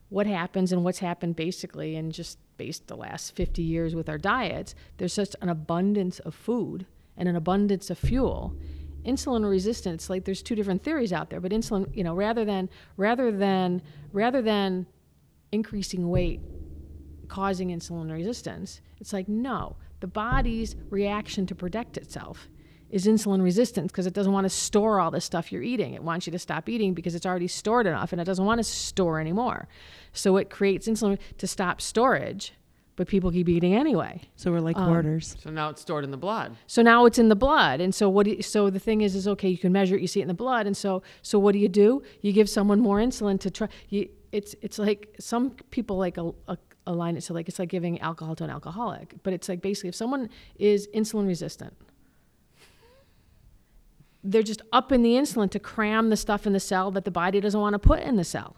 what 0.09 0.27
happens 0.27 0.73
and 0.73 0.85
what's 0.85 1.01
happened 1.01 1.37
basically 1.37 1.97
in 1.97 2.11
just 2.11 2.39
based 2.57 2.87
the 2.87 2.97
last 2.97 3.35
50 3.35 3.63
years 3.63 3.95
with 3.95 4.09
our 4.09 4.19
diets 4.19 4.75
there's 4.99 5.13
such 5.13 5.35
an 5.43 5.49
abundance 5.49 6.19
of 6.21 6.35
food 6.35 6.87
and 7.17 7.29
an 7.29 7.37
abundance 7.37 7.91
of 7.91 7.99
fuel. 7.99 8.55
Insulin 9.05 9.49
resistance 9.49 10.11
like 10.11 10.25
there's 10.25 10.43
two 10.43 10.55
different 10.55 10.83
theories 10.83 11.13
out 11.13 11.31
there 11.31 11.41
but 11.41 11.53
insulin 11.53 11.95
you 11.97 12.05
know 12.05 12.15
rather 12.15 12.45
than 12.45 12.69
rather 12.97 13.31
than 13.31 13.83
rather 14.13 14.43
than 14.43 14.87
increasing 15.53 16.09
weight 16.09 16.41
causing 17.29 17.69
insulin 17.69 18.11
resistance 18.13 18.81
it's 19.01 19.13
like 19.13 19.29
no 19.29 19.77
the 20.01 20.07
body's 20.07 20.77
reaction 20.91 21.47
to 21.47 21.55
protect 21.55 21.97
itself 21.97 22.49
is 22.97 23.07
insulin 23.07 23.43
resistance 23.43 23.93
because 23.93 24.07
it 24.07 24.15
doesn't 24.15 24.33
want 24.33 24.45
to 24.47 24.55
store 24.67 24.95
all 25.01 25.11
the 25.11 25.21
stuff 25.21 25.53
you're 25.53 25.69
eating. 25.73 25.93
It 25.95 26.03
wants 26.03 26.27
you 26.27 26.31
to 26.33 26.39
stop 26.39 26.69
eating 26.69 26.95
because 26.95 27.15
it's 27.15 27.27
already 27.27 27.49
stored 27.49 27.87
enough 27.87 28.11
and 28.13 28.21
it 28.21 28.25
doesn't 28.25 28.45
want 28.51 28.59
to 28.59 28.65
store 28.65 29.21
anymore. 29.21 29.69
So 30.13 30.37
it 30.39 30.49
creates 30.51 30.89
insulin 30.89 31.19
to 31.37 31.47
stop 31.47 31.81
storage, 31.81 32.55
but 32.97 33.07
people 33.07 33.31
keep 33.31 33.49
eating 33.57 33.75
anyway. 33.75 34.23
So 34.37 34.51
we're 34.51 34.59
Um, 34.59 34.65
like 34.65 34.77
hoarders. 34.77 35.37
So 35.43 35.51
now 35.51 35.69
it's 35.69 35.83
stored 35.83 36.05
in 36.05 36.11
the 36.11 36.23
blood. 36.29 36.57
So 36.67 36.81
now 36.83 37.05
it's 37.07 37.19
in 37.19 37.29
the 37.29 37.37
blood, 37.37 37.81
and 37.85 37.95
so 37.95 38.09
what? 38.09 38.25
Do 38.25 38.31
you, 38.33 38.43
so 38.43 38.71
the 38.71 38.85
thing 38.89 39.03
is, 39.03 39.15
is 39.15 39.29
okay. 39.29 39.51
You 39.51 39.59
can 39.59 39.73
measure 39.73 39.97
it. 39.97 40.01
You 40.01 40.09
see 40.15 40.21
it 40.21 40.27
in 40.29 40.29
the 40.29 40.43
blood, 40.47 40.67
and 40.67 40.77
so 40.85 41.03
so 41.21 41.39
what 41.39 41.53
do 41.53 41.59
you 41.59 41.69
do? 41.69 42.03
You 42.23 42.33
give 42.33 42.49
someone 42.49 42.81
more 42.81 42.99
insulin 42.99 43.39
to 43.41 43.51
try. 43.51 43.69
You, 43.91 44.09
it's 44.33 44.55
it's 44.63 44.79
like 44.79 45.15
some 45.21 45.51
people 45.71 45.97
like 45.99 46.17
a, 46.17 46.33
a, 46.49 46.57
align 46.87 47.17
it 47.17 47.23
so 47.23 47.35
like 47.35 47.49
it's 47.49 47.59
like 47.59 47.69
giving 47.69 48.01
alcohol 48.01 48.35
to 48.37 48.45
an 48.45 48.51
alcoholic, 48.51 49.15
but 49.23 49.33
it's 49.35 49.49
like 49.49 49.61
basically 49.61 49.91
if 49.91 49.95
someone 49.95 50.31
is 50.59 50.89
insulin 50.95 51.27
resistant, 51.27 51.75
they're 54.31 54.43
just 54.43 54.63
upping 54.73 55.03
the 55.03 55.15
insulin 55.15 55.51
to 55.51 55.59
cram 55.59 56.11
the 56.11 56.17
stuff 56.17 56.47
in 56.47 56.53
the 56.53 56.61
cell 56.61 56.91
that 56.91 57.05
the 57.05 57.11
body 57.11 57.41
doesn't 57.41 57.61
want 57.61 57.75
to 57.75 57.79
put 57.79 58.01
in 58.01 58.17
the 58.17 58.25
cell. 58.25 58.57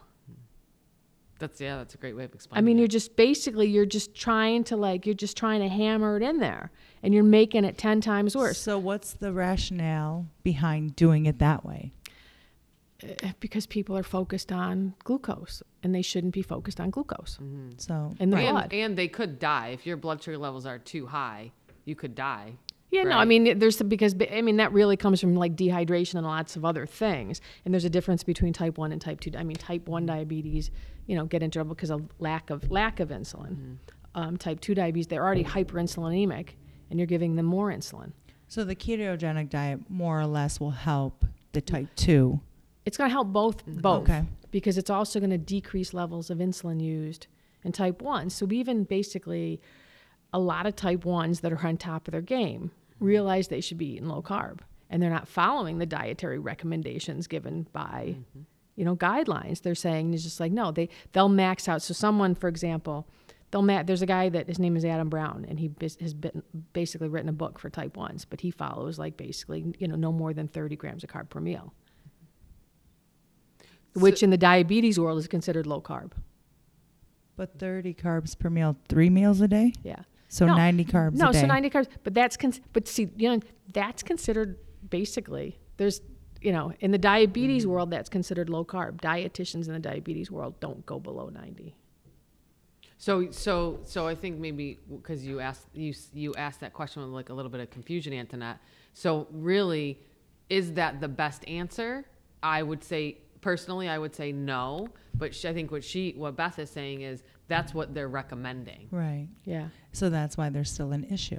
That's 1.39 1.61
yeah. 1.61 1.77
That's 1.77 1.95
a 1.95 1.99
great 1.99 2.17
way 2.17 2.25
of 2.25 2.35
explaining. 2.35 2.65
I 2.65 2.67
mean, 2.67 2.79
it. 2.79 2.81
you're 2.81 2.89
just 2.89 3.15
basically 3.17 3.69
you're 3.69 3.87
just 3.87 4.15
trying 4.15 4.65
to 4.65 4.77
like 4.77 5.07
you're 5.07 5.15
just 5.15 5.37
trying 5.37 5.61
to 5.61 5.69
hammer 5.69 6.17
it 6.17 6.23
in 6.23 6.39
there, 6.39 6.73
and 7.03 7.15
you're 7.15 7.23
making 7.23 7.65
it 7.65 7.79
ten 7.79 8.01
times 8.01 8.35
worse. 8.35 8.59
So 8.59 8.79
what's 8.79 9.13
the 9.13 9.33
rationale 9.33 10.27
behind 10.43 10.97
doing 10.97 11.27
it 11.27 11.39
that 11.39 11.65
way? 11.65 11.93
Uh, 13.01 13.29
because 13.39 13.67
people 13.67 13.97
are 13.97 14.03
focused 14.03 14.51
on 14.51 14.93
glucose 15.05 15.63
and 15.85 15.95
they 15.95 16.03
shouldn't 16.03 16.35
be 16.35 16.43
focused 16.43 16.81
on 16.81 16.91
glucose 16.91 17.39
So 17.77 18.13
in 18.19 18.31
the 18.31 18.39
and, 18.39 18.51
blood. 18.51 18.73
and 18.73 18.99
they 18.99 19.07
could 19.07 19.39
die 19.39 19.69
if 19.69 19.87
your 19.87 19.97
blood 19.97 20.21
sugar 20.21 20.37
levels 20.37 20.67
are 20.67 20.81
too 20.81 21.07
high. 21.07 21.53
You 21.85 21.95
could 21.95 22.17
die. 22.17 22.55
Yeah, 22.91 23.03
no, 23.03 23.17
I 23.19 23.25
mean 23.25 23.59
there's 23.59 23.77
some, 23.77 23.89
because 23.89 24.15
I 24.33 24.41
mean 24.43 24.57
that 24.57 24.73
really 24.73 24.97
comes 24.97 25.21
from 25.21 25.35
like 25.35 25.55
dehydration 25.57 26.15
and 26.15 26.27
lots 26.27 26.57
of 26.57 26.65
other 26.65 26.87
things. 26.87 27.41
And 27.65 27.73
there's 27.75 27.85
a 27.85 27.91
difference 27.91 28.23
between 28.25 28.53
type 28.53 28.79
1 28.79 28.93
and 28.93 29.01
type 29.01 29.21
2. 29.21 29.33
I 29.37 29.43
mean 29.45 29.57
type 29.57 29.89
1 29.89 30.07
diabetes, 30.07 30.71
you 31.07 31.15
know, 31.17 31.25
get 31.27 31.43
in 31.43 31.51
trouble 31.51 31.75
because 31.75 31.91
of 31.91 32.09
lack 32.19 32.51
of 32.51 32.71
lack 32.71 33.01
of 33.01 33.11
insulin. 33.11 33.77
Um, 34.15 34.37
type 34.37 34.61
2 34.61 34.75
diabetes, 34.75 35.07
they're 35.07 35.25
already 35.25 35.45
hyperinsulinemic 35.45 36.51
and 36.91 36.99
you're 36.99 37.07
giving 37.07 37.37
them 37.37 37.47
more 37.47 37.71
insulin. 37.71 38.13
so 38.49 38.65
the 38.65 38.75
ketogenic 38.75 39.51
diet 39.51 39.81
more 39.91 40.19
or 40.21 40.27
less 40.27 40.59
will 40.59 40.71
help 40.71 41.25
the 41.53 41.61
type 41.61 41.89
two. 41.97 42.41
It's 42.87 42.97
going 42.97 43.11
to 43.11 43.13
help 43.13 43.29
both 43.29 43.65
both 43.67 44.03
Okay. 44.09 44.25
because 44.51 44.79
it's 44.79 44.89
also 44.89 45.21
going 45.21 45.31
to 45.31 45.37
decrease 45.39 45.93
levels 45.93 46.31
of 46.31 46.39
insulin 46.39 46.81
used 46.83 47.27
in 47.65 47.73
type 47.73 48.01
1. 48.01 48.31
So 48.31 48.47
we 48.47 48.59
even 48.59 48.85
basically 48.85 49.61
a 50.33 50.39
lot 50.39 50.65
of 50.67 50.75
type 50.77 51.05
1s 51.05 51.41
that 51.43 51.53
are 51.53 51.67
on 51.67 51.77
top 51.77 52.09
of 52.09 52.13
their 52.13 52.23
game 52.23 52.71
realize 53.01 53.49
they 53.49 53.61
should 53.61 53.79
be 53.79 53.93
eating 53.93 54.09
low 54.09 54.23
carb 54.23 54.61
and 54.91 55.03
they're 55.03 55.11
not 55.11 55.29
following 55.29 55.79
the 55.79 55.87
dietary 55.87 56.39
recommendations 56.39 57.27
given 57.27 57.67
by 57.73 58.17
mm-hmm. 58.17 58.41
you 58.77 58.85
know 58.85 58.97
guidelines. 58.97 59.63
They're 59.63 59.75
saying 59.75 60.15
it's 60.15 60.23
just 60.23 60.41
like 60.41 60.53
no 60.53 60.73
they 60.73 60.89
they'll 61.13 61.29
max 61.29 61.69
out. 61.69 61.83
So 61.83 61.95
someone 61.95 62.35
for 62.35 62.49
example 62.49 63.07
they'll 63.51 63.63
ma- 63.63 63.83
there's 63.83 64.03
a 64.03 64.07
guy 64.07 64.29
that 64.29 64.47
his 64.47 64.59
name 64.59 64.77
is 64.77 64.85
adam 64.85 65.09
brown 65.09 65.47
and 65.49 65.59
he 65.59 65.69
bis- 65.69 65.97
has 66.01 66.13
been 66.13 66.43
basically 66.73 67.09
written 67.09 67.29
a 67.29 67.33
book 67.33 67.59
for 67.59 67.71
type 67.71 67.97
1s 67.97 68.27
but 68.29 68.43
he 68.43 68.51
follows 68.51 68.99
like 68.99 69.17
basically 69.17 69.75
you 69.79 69.89
know 69.89 69.97
no 69.97 70.13
more 70.13 70.35
than 70.35 70.49
30 70.49 70.77
grams 70.77 71.05
of 71.05 71.11
carb 71.11 71.29
per 71.29 71.41
meal. 71.41 71.73
Which 73.95 74.23
in 74.23 74.31
the 74.31 74.37
diabetes 74.37 75.01
world 75.01 75.19
is 75.19 75.27
considered 75.27 75.67
low 75.67 75.81
carb. 75.81 76.13
But 77.37 77.59
30 77.59 77.95
carbs 77.95 78.39
per 78.39 78.51
meal, 78.51 78.77
three 78.89 79.11
meals 79.11 79.41
a 79.41 79.49
day? 79.49 79.73
yeah 79.83 80.03
So 80.29 80.47
No, 80.47 80.55
90 80.57 80.85
carbs 80.85 81.15
no 81.15 81.31
a 81.31 81.33
day. 81.33 81.41
so 81.41 81.47
90 81.47 81.71
carbs 81.71 81.89
but 82.05 82.13
that's 82.15 82.37
cons- 82.37 82.61
but 82.73 82.87
see 82.87 83.09
you 83.17 83.29
know 83.31 83.41
that's 83.73 84.03
considered 84.03 84.59
basically 84.91 85.59
there's 85.79 86.01
you 86.43 86.53
know 86.53 86.73
in 86.81 86.91
the 86.91 86.99
diabetes 86.99 87.63
Mm-hmm. 87.63 87.73
world 87.73 87.91
that's 87.91 88.09
considered 88.09 88.49
low 88.51 88.65
carb 88.65 89.01
dietitians 89.01 89.67
in 89.69 89.73
the 89.73 89.79
diabetes 89.79 90.31
world 90.31 90.59
don't 90.61 90.85
go 90.87 90.99
below 91.01 91.29
90 91.31 91.75
So 92.99 93.31
so 93.31 93.79
so 93.85 94.07
I 94.09 94.15
think 94.15 94.39
maybe 94.39 94.79
because 94.91 95.25
you 95.27 95.41
asked 95.41 95.67
you 95.73 95.95
you 96.13 96.35
asked 96.35 96.61
that 96.61 96.73
question 96.73 97.03
with 97.03 97.11
like 97.13 97.29
a 97.31 97.35
little 97.35 97.51
bit 97.51 97.61
of 97.61 97.71
confusion, 97.71 98.13
Antoinette. 98.13 98.59
So 98.93 99.29
really, 99.31 100.01
is 100.51 100.73
that 100.75 101.01
the 101.01 101.09
best 101.09 101.47
answer? 101.49 102.05
I 102.43 102.63
would 102.63 102.83
say 102.83 103.19
personally, 103.41 103.89
I 103.89 103.99
would 103.99 104.15
say 104.15 104.33
no. 104.33 104.89
But 105.15 105.33
sh 105.35 105.45
I 105.45 105.53
think 105.53 105.71
what 105.71 105.85
she 105.85 106.13
what 106.17 106.35
Beth 106.37 106.59
is 106.59 106.71
saying 106.71 107.03
is 107.03 107.23
that's 107.49 107.75
what 107.75 107.95
they're 107.95 108.09
recommending. 108.09 108.89
Right. 108.91 109.29
yeah 109.45 109.69
So 109.93 110.09
that's 110.11 110.37
why 110.37 110.49
there's 110.51 110.71
still 110.71 110.93
an 110.93 111.05
issue. 111.05 111.39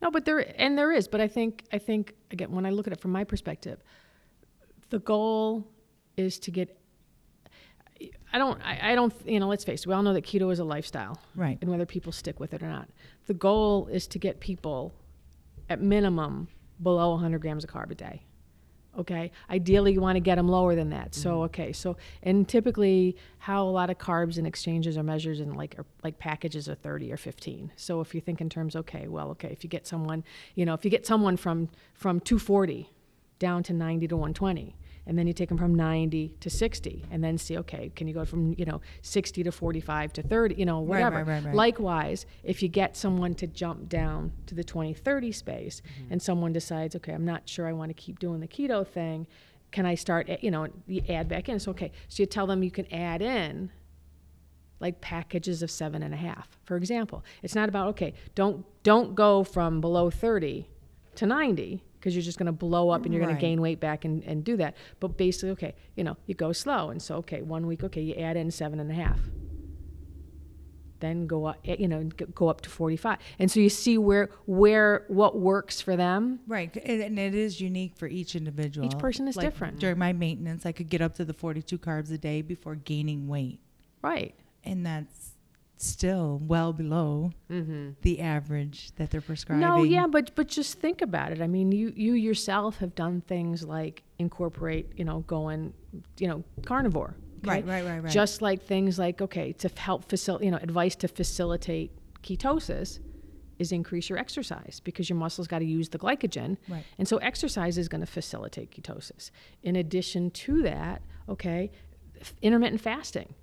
No, 0.00 0.10
but 0.10 0.24
there 0.24 0.38
and 0.60 0.78
there 0.78 0.92
is, 0.92 1.08
but 1.08 1.20
I 1.20 1.28
think 1.28 1.64
I 1.72 1.78
think 1.78 2.14
again 2.30 2.52
when 2.52 2.64
I 2.64 2.70
look 2.70 2.86
at 2.86 2.92
it 2.92 3.00
from 3.00 3.10
my 3.12 3.24
perspective, 3.24 3.82
the 4.90 5.00
goal 5.00 5.66
is 6.16 6.38
to 6.40 6.50
get. 6.50 6.74
I 8.32 8.38
don't. 8.38 8.60
I, 8.62 8.92
I 8.92 8.94
don't. 8.94 9.12
You 9.26 9.40
know. 9.40 9.48
Let's 9.48 9.64
face 9.64 9.80
it. 9.80 9.86
We 9.88 9.94
all 9.94 10.02
know 10.04 10.14
that 10.14 10.24
keto 10.24 10.52
is 10.52 10.60
a 10.60 10.64
lifestyle, 10.64 11.18
Right. 11.34 11.58
and 11.60 11.68
whether 11.70 11.84
people 11.86 12.12
stick 12.12 12.38
with 12.38 12.54
it 12.54 12.62
or 12.62 12.68
not, 12.68 12.88
the 13.26 13.34
goal 13.34 13.88
is 13.88 14.06
to 14.08 14.18
get 14.20 14.38
people, 14.38 14.94
at 15.68 15.80
minimum, 15.82 16.46
below 16.80 17.10
100 17.12 17.40
grams 17.40 17.64
of 17.64 17.70
carb 17.70 17.90
a 17.90 17.94
day. 17.96 18.22
Okay. 18.98 19.30
Ideally, 19.50 19.92
you 19.92 20.00
want 20.00 20.16
to 20.16 20.20
get 20.20 20.36
them 20.36 20.48
lower 20.48 20.74
than 20.74 20.90
that. 20.90 21.14
So 21.14 21.30
mm-hmm. 21.30 21.42
okay. 21.44 21.72
So 21.72 21.96
and 22.22 22.48
typically, 22.48 23.16
how 23.38 23.64
a 23.64 23.70
lot 23.70 23.90
of 23.90 23.98
carbs 23.98 24.38
and 24.38 24.46
exchanges 24.46 24.96
are 24.96 25.02
measured 25.02 25.38
in 25.38 25.54
like 25.54 25.76
like 26.02 26.18
packages 26.18 26.68
of 26.68 26.78
30 26.78 27.12
or 27.12 27.16
15. 27.16 27.72
So 27.76 28.00
if 28.00 28.14
you 28.14 28.20
think 28.20 28.40
in 28.40 28.48
terms, 28.48 28.74
okay, 28.74 29.06
well, 29.08 29.30
okay, 29.30 29.50
if 29.50 29.62
you 29.62 29.70
get 29.70 29.86
someone, 29.86 30.24
you 30.54 30.64
know, 30.64 30.74
if 30.74 30.84
you 30.84 30.90
get 30.90 31.06
someone 31.06 31.36
from 31.36 31.68
from 31.94 32.20
240 32.20 32.90
down 33.38 33.62
to 33.62 33.72
90 33.72 34.08
to 34.08 34.16
120 34.16 34.74
and 35.08 35.18
then 35.18 35.26
you 35.26 35.32
take 35.32 35.48
them 35.48 35.58
from 35.58 35.74
90 35.74 36.34
to 36.38 36.50
60 36.50 37.04
and 37.10 37.24
then 37.24 37.38
see 37.38 37.58
okay 37.58 37.90
can 37.96 38.06
you 38.06 38.14
go 38.14 38.24
from 38.24 38.54
you 38.56 38.64
know 38.64 38.80
60 39.02 39.42
to 39.42 39.50
45 39.50 40.12
to 40.12 40.22
30 40.22 40.54
you 40.54 40.66
know 40.66 40.78
whatever 40.80 41.16
right, 41.16 41.26
right, 41.26 41.44
right. 41.44 41.54
likewise 41.54 42.26
if 42.44 42.62
you 42.62 42.68
get 42.68 42.96
someone 42.96 43.34
to 43.34 43.46
jump 43.46 43.88
down 43.88 44.30
to 44.46 44.54
the 44.54 44.62
20 44.62 44.94
30 44.94 45.32
space 45.32 45.82
Mm-hmm. 45.88 46.12
and 46.12 46.22
someone 46.22 46.52
decides 46.52 46.94
okay 46.96 47.12
i'm 47.12 47.24
not 47.24 47.48
sure 47.48 47.66
i 47.66 47.72
want 47.72 47.88
to 47.88 47.94
keep 47.94 48.18
doing 48.18 48.40
the 48.40 48.48
keto 48.48 48.86
thing 48.86 49.26
can 49.70 49.86
i 49.86 49.94
start 49.94 50.28
you 50.42 50.50
know 50.50 50.68
you 50.86 51.02
add 51.08 51.28
back 51.28 51.48
in 51.48 51.58
so 51.58 51.70
okay 51.70 51.90
so 52.08 52.22
you 52.22 52.26
tell 52.26 52.46
them 52.46 52.62
you 52.62 52.70
can 52.70 52.86
add 52.92 53.22
in 53.22 53.70
like 54.80 55.00
packages 55.00 55.62
of 55.62 55.70
seven 55.70 56.02
and 56.02 56.12
a 56.14 56.16
half 56.16 56.58
for 56.64 56.76
example 56.76 57.24
it's 57.42 57.54
not 57.54 57.68
about 57.68 57.88
okay 57.88 58.12
don't 58.34 58.64
don't 58.82 59.14
go 59.14 59.42
from 59.44 59.80
below 59.80 60.10
30 60.10 60.68
to 61.14 61.26
90 61.26 61.82
because 62.08 62.16
you're 62.16 62.22
just 62.32 62.38
going 62.38 62.46
to 62.46 62.52
blow 62.52 62.88
up 62.90 63.04
and 63.04 63.12
you're 63.12 63.20
going 63.22 63.34
Right. 63.34 63.40
to 63.40 63.46
gain 63.46 63.60
weight 63.60 63.80
back 63.80 64.04
and, 64.04 64.22
and 64.24 64.42
do 64.44 64.56
that 64.56 64.74
but 65.00 65.16
basically 65.16 65.50
okay 65.50 65.74
you 65.96 66.02
know 66.04 66.16
you 66.26 66.34
go 66.34 66.52
slow 66.52 66.90
and 66.90 67.00
so 67.02 67.16
okay 67.16 67.42
one 67.42 67.66
week 67.66 67.84
okay 67.84 68.00
you 68.00 68.14
add 68.14 68.36
in 68.36 68.50
seven 68.50 68.80
and 68.80 68.90
a 68.90 68.94
half 68.94 69.20
then 71.00 71.26
go 71.28 71.44
up 71.46 71.58
eh, 71.64 71.76
you 71.78 71.86
know 71.86 72.02
go 72.34 72.48
up 72.48 72.60
to 72.62 72.68
45 72.70 73.18
and 73.38 73.50
so 73.50 73.60
you 73.60 73.68
see 73.68 73.98
where 73.98 74.30
where 74.46 75.04
what 75.08 75.38
works 75.38 75.80
for 75.80 75.94
them 75.96 76.40
Right. 76.48 76.74
And 76.76 77.00
and 77.02 77.18
it 77.18 77.34
is 77.34 77.60
unique 77.60 77.94
for 77.96 78.08
each 78.08 78.34
individual. 78.34 78.86
Each 78.86 78.98
person 78.98 79.28
is 79.28 79.36
Like, 79.36 79.46
different. 79.46 79.78
During 79.78 79.98
my 79.98 80.12
maintenance, 80.12 80.66
I 80.66 80.72
could 80.72 80.88
get 80.88 81.00
up 81.00 81.14
to 81.16 81.24
the 81.24 81.34
42 81.34 81.78
carbs 81.78 82.10
a 82.12 82.18
day 82.18 82.42
before 82.42 82.74
gaining 82.74 83.28
weight. 83.28 83.60
right 84.02 84.34
And 84.64 84.84
that's 84.84 85.32
still 85.80 86.40
well 86.44 86.72
below 86.72 87.32
Mm-hmm. 87.50 87.90
the 88.02 88.20
average 88.20 88.90
that 88.96 89.10
they're 89.10 89.20
prescribing. 89.20 89.60
No, 89.60 89.82
yeah, 89.82 90.06
but 90.06 90.34
but 90.34 90.48
just 90.48 90.78
think 90.78 91.00
about 91.02 91.32
it. 91.32 91.40
I 91.40 91.46
mean, 91.46 91.72
you 91.72 91.92
you 91.96 92.12
yourself 92.14 92.78
have 92.78 92.94
done 92.94 93.20
things 93.22 93.64
like 93.64 94.02
incorporate, 94.18 94.86
you 94.96 95.04
know, 95.04 95.20
going, 95.20 95.72
you 96.18 96.28
know, 96.28 96.44
carnivore. 96.66 97.14
okay? 97.38 97.48
Right, 97.50 97.66
right, 97.66 97.84
right, 97.84 98.02
right. 98.02 98.12
Just 98.12 98.42
like 98.42 98.62
things 98.64 98.98
like 98.98 99.22
okay, 99.22 99.52
to 99.54 99.68
help 99.76 100.08
facilitate, 100.08 100.44
you 100.44 100.50
know, 100.50 100.58
advice 100.58 100.94
to 100.96 101.08
facilitate 101.08 101.90
ketosis 102.22 102.98
is 103.58 103.72
increase 103.72 104.08
your 104.08 104.18
exercise 104.18 104.80
because 104.84 105.08
your 105.08 105.18
muscles 105.18 105.48
got 105.48 105.58
to 105.60 105.64
use 105.64 105.88
the 105.88 105.98
glycogen. 105.98 106.56
Right. 106.68 106.84
And 106.98 107.08
so 107.08 107.16
exercise 107.18 107.76
is 107.76 107.88
going 107.88 108.02
to 108.02 108.06
facilitate 108.06 108.70
ketosis. 108.70 109.30
In 109.64 109.74
addition 109.74 110.30
to 110.30 110.62
that, 110.62 111.02
okay, 111.28 111.70
intermittent 112.42 112.80
fasting, 112.80 113.34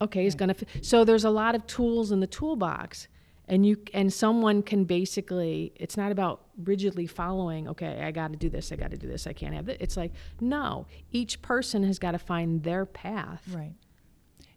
okay, 0.00 0.26
is 0.26 0.34
going 0.34 0.54
to. 0.54 0.66
So 0.82 1.04
there's 1.04 1.24
a 1.24 1.30
lot 1.30 1.54
of 1.54 1.66
tools 1.66 2.12
in 2.12 2.20
the 2.20 2.26
toolbox, 2.26 3.08
and 3.48 3.64
you 3.66 3.76
and 3.94 4.12
someone 4.12 4.62
can 4.62 4.84
basically. 4.84 5.72
It's 5.76 5.96
not 5.96 6.12
about 6.12 6.42
rigidly 6.64 7.06
following. 7.06 7.68
Okay, 7.68 8.02
I 8.02 8.10
got 8.10 8.32
to 8.32 8.36
do 8.36 8.48
this. 8.48 8.72
I 8.72 8.76
got 8.76 8.90
to 8.90 8.96
do 8.96 9.06
this. 9.06 9.26
I 9.26 9.32
can't 9.32 9.54
have 9.54 9.68
it 9.68 9.78
It's 9.80 9.96
like 9.96 10.12
no. 10.40 10.86
Each 11.12 11.40
person 11.42 11.82
has 11.84 11.98
got 11.98 12.12
to 12.12 12.18
find 12.18 12.62
their 12.62 12.86
path. 12.86 13.42
Right. 13.52 13.74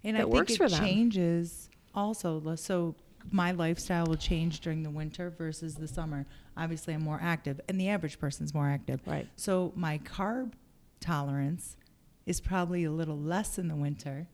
And 0.04 0.18
I 0.18 0.22
think 0.22 0.34
works 0.34 0.54
it 0.60 0.70
changes 0.70 1.70
also. 1.96 2.56
So 2.56 2.96
my 3.32 3.52
lifestyle 3.52 4.06
will 4.06 4.18
change 4.18 4.60
during 4.60 4.84
the 4.84 4.90
winter 4.90 5.30
versus 5.30 5.76
the 5.76 5.88
summer. 5.88 6.26
Obviously, 6.58 6.94
I'm 6.94 7.04
more 7.04 7.20
active, 7.22 7.62
and 7.70 7.80
the 7.80 7.90
average 7.90 8.20
person's 8.20 8.54
more 8.54 8.68
active. 8.68 9.00
Right. 9.06 9.28
So 9.36 9.72
my 9.76 10.00
carb 10.00 10.54
tolerance 11.00 11.78
is 12.26 12.40
probably 12.42 12.84
a 12.84 12.92
little 12.92 13.18
less 13.18 13.58
in 13.58 13.68
the 13.68 13.76
winter 13.76 14.28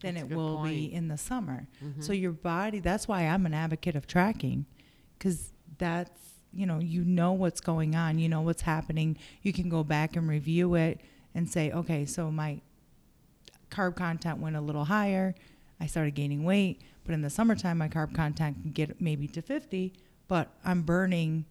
than 0.00 0.14
That's 0.14 0.30
it 0.30 0.34
will 0.36 0.56
be 0.58 0.68
point. 0.68 0.76
Mm-hmm. 0.88 0.96
in 0.96 1.08
the 1.08 1.16
summer. 1.18 1.66
So 2.00 2.12
your 2.12 2.32
body, 2.32 2.80
that's 2.80 3.08
why 3.08 3.22
I'm 3.22 3.46
an 3.46 3.54
advocate 3.54 3.96
of 3.96 4.06
tracking 4.06 4.66
cuz 5.18 5.52
that's, 5.78 6.20
you 6.52 6.66
know, 6.66 6.78
you 6.78 7.04
know 7.04 7.32
what's 7.32 7.60
going 7.60 7.94
on, 7.96 8.18
you 8.18 8.28
know 8.28 8.40
what's 8.42 8.62
happening. 8.62 9.16
You 9.42 9.52
can 9.52 9.68
go 9.68 9.82
back 9.84 10.16
and 10.16 10.28
review 10.28 10.74
it 10.74 11.00
and 11.34 11.48
say, 11.50 11.70
"Okay, 11.72 12.04
so 12.06 12.30
my 12.30 12.60
carb 13.70 13.96
content 13.96 14.38
went 14.38 14.56
a 14.56 14.60
little 14.60 14.84
higher. 14.84 15.34
I 15.80 15.86
started 15.86 16.14
gaining 16.14 16.44
weight, 16.44 16.80
but 17.04 17.12
in 17.14 17.22
the 17.22 17.30
summertime 17.30 17.78
my 17.78 17.88
carb 17.88 18.14
content 18.14 18.62
can 18.62 18.72
get 18.72 19.00
maybe 19.00 19.26
to 19.28 19.42
50, 19.42 19.92
but 20.28 20.50
I'm 20.64 20.82
burning 20.82 21.44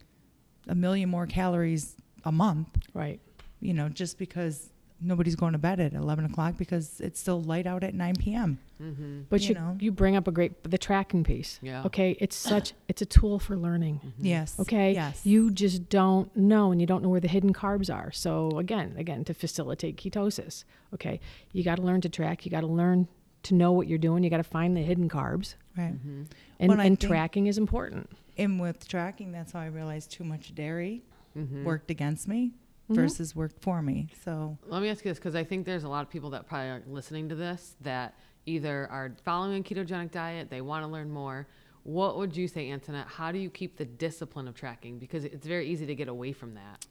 a 0.68 0.74
million 0.76 1.10
more 1.10 1.28
calories 1.28 1.96
a 2.24 2.32
month 2.32 2.70
Right. 2.94 3.20
you 3.60 3.74
know, 3.74 3.90
just 3.90 4.18
because 4.18 4.72
nobody's 5.02 5.36
going 5.36 5.52
to 5.54 5.58
bed 5.60 5.80
at 5.80 5.94
11 5.94 6.26
o'clock 6.26 6.58
because 6.58 7.00
it's 7.02 7.20
still 7.20 7.42
light 7.42 7.68
out 7.68 7.84
at 7.84 7.94
9 7.94 8.16
p.m. 8.18 8.60
Mm-hmm. 8.82 9.22
But 9.30 9.42
You 9.42 9.50
you, 9.50 9.54
know. 9.56 9.78
you 9.80 9.92
bring 9.92 10.16
up 10.16 10.28
a 10.28 10.32
great 10.32 10.64
the 10.64 10.78
tracking 10.78 11.24
piece. 11.24 11.60
Yeah. 11.62 11.84
Okay, 11.86 12.16
it's 12.20 12.36
such 12.54 12.74
it's 12.88 13.02
a 13.02 13.06
tool 13.06 13.40
for 13.40 13.56
learning. 13.58 14.00
Yes. 14.20 14.60
Okay. 14.60 14.94
Yes. 14.94 15.26
You 15.26 15.52
just 15.52 15.90
don't 15.90 16.36
know, 16.36 16.72
and 16.72 16.80
you 16.82 16.88
don't 16.88 17.04
know 17.04 17.10
where 17.10 17.20
the 17.20 17.28
hidden 17.28 17.54
carbs 17.54 17.94
are. 17.94 18.12
So 18.12 18.58
again, 18.58 18.96
again, 18.98 19.24
to 19.26 19.34
facilitate 19.34 19.98
ketosis, 19.98 20.64
okay, 20.94 21.20
you 21.52 21.64
got 21.64 21.76
to 21.76 21.82
learn 21.84 22.02
to 22.02 22.10
track. 22.10 22.46
You 22.46 22.52
got 22.52 22.62
to 22.62 22.68
learn 22.68 23.08
to 23.44 23.54
know 23.54 23.72
what 23.74 23.88
you're 23.88 24.00
doing. 24.00 24.24
You 24.24 24.30
got 24.30 24.38
to 24.38 24.44
find 24.44 24.76
the 24.76 24.82
hidden 24.82 25.08
carbs, 25.10 25.56
right. 25.78 25.94
Mm-hmm. 25.94 26.24
and, 26.60 26.70
Well, 26.70 26.80
and 26.80 27.00
think- 27.00 27.12
tracking 27.12 27.48
is 27.48 27.58
important. 27.58 28.10
And 28.38 28.60
with 28.60 28.88
tracking, 28.88 29.32
that's 29.32 29.52
how 29.54 29.60
I 29.60 29.68
realized 29.68 30.12
too 30.12 30.24
much 30.24 30.56
dairy 30.56 31.04
Mm-hmm. 31.38 31.66
worked 31.66 31.92
against 31.92 32.30
me 32.30 32.52
Mhm. 32.90 32.96
versus 32.96 33.36
worked 33.36 33.60
for 33.62 33.82
me. 33.82 34.10
So 34.24 34.58
Let 34.68 34.82
me 34.82 34.90
ask 34.90 35.04
you 35.04 35.12
this 35.12 35.18
because 35.18 35.36
I 35.36 35.44
think 35.44 35.66
there's 35.66 35.84
a 35.84 35.90
lot 35.90 36.02
of 36.04 36.10
people 36.10 36.30
that 36.32 36.46
probably 36.48 36.68
are 36.70 36.84
listening 36.88 37.30
to 37.30 37.36
this 37.36 37.76
that 37.82 38.14
either 38.46 38.88
are 38.92 39.16
following 39.24 39.60
a 39.62 39.64
ketogenic 39.64 40.12
diet, 40.12 40.50
they 40.52 40.62
want 40.62 40.84
to 40.84 40.88
learn 40.88 41.10
more. 41.10 41.48
What 41.84 42.18
would 42.18 42.36
you 42.36 42.48
say, 42.48 42.70
Antoinette? 42.72 43.08
How 43.08 43.32
do 43.32 43.38
you 43.40 43.50
keep 43.50 43.78
the 43.78 43.86
discipline 43.86 44.48
of 44.48 44.56
tracking? 44.56 44.98
Because 45.00 45.24
it's 45.24 45.46
very 45.48 45.68
easy 45.68 45.86
to 45.86 45.96
get 45.96 46.08
away 46.08 46.32
from 46.32 46.54
that. 46.56 46.86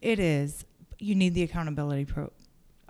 it 0.00 0.18
is. 0.18 0.64
You 1.00 1.14
need 1.14 1.34
the 1.34 1.42
accountability 1.44 2.04
pro- 2.04 2.32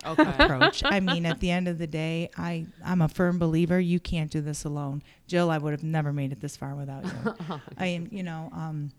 Okay. 0.07 0.23
approach. 0.39 0.83
I 0.85 1.01
mean, 1.01 1.27
at 1.27 1.41
the 1.41 1.51
end 1.51 1.67
of 1.69 1.79
the 1.79 1.87
day, 1.87 2.31
I 2.37 2.67
I'm 2.85 3.03
a 3.03 3.09
firm 3.09 3.39
believer 3.39 3.81
you 3.81 3.99
can't 4.01 4.31
do 4.31 4.41
this 4.41 4.65
alone. 4.65 5.03
Jill, 5.27 5.51
I 5.51 5.59
would 5.59 5.73
have 5.73 5.83
never 5.83 6.13
made 6.13 6.31
it 6.33 6.41
this 6.41 6.57
far 6.57 6.75
without 6.77 7.05
you. 7.05 7.35
I 7.79 7.87
am, 7.87 8.09
you 8.11 8.23
know, 8.23 8.51
um, 8.53 8.93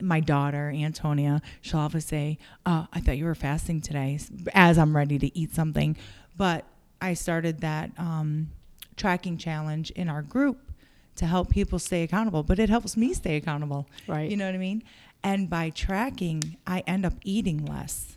my 0.00 0.20
daughter 0.20 0.72
Antonia, 0.74 1.42
she'll 1.60 1.80
always 1.80 2.04
say, 2.04 2.38
uh, 2.66 2.86
"I 2.92 3.00
thought 3.00 3.18
you 3.18 3.24
were 3.24 3.34
fasting 3.34 3.80
today," 3.80 4.18
as 4.54 4.78
I'm 4.78 4.96
ready 4.96 5.18
to 5.18 5.38
eat 5.38 5.52
something. 5.52 5.96
But 6.36 6.64
I 7.00 7.14
started 7.14 7.60
that 7.60 7.90
um, 7.98 8.50
tracking 8.96 9.38
challenge 9.38 9.90
in 9.92 10.08
our 10.08 10.22
group 10.22 10.72
to 11.16 11.26
help 11.26 11.50
people 11.50 11.78
stay 11.78 12.02
accountable. 12.02 12.42
But 12.42 12.58
it 12.58 12.70
helps 12.70 12.96
me 12.96 13.12
stay 13.14 13.36
accountable. 13.36 13.88
Right. 14.06 14.30
You 14.30 14.36
know 14.36 14.46
what 14.46 14.54
I 14.54 14.58
mean? 14.58 14.82
And 15.22 15.50
by 15.50 15.70
tracking, 15.70 16.56
I 16.66 16.80
end 16.86 17.04
up 17.04 17.14
eating 17.24 17.64
less. 17.64 18.16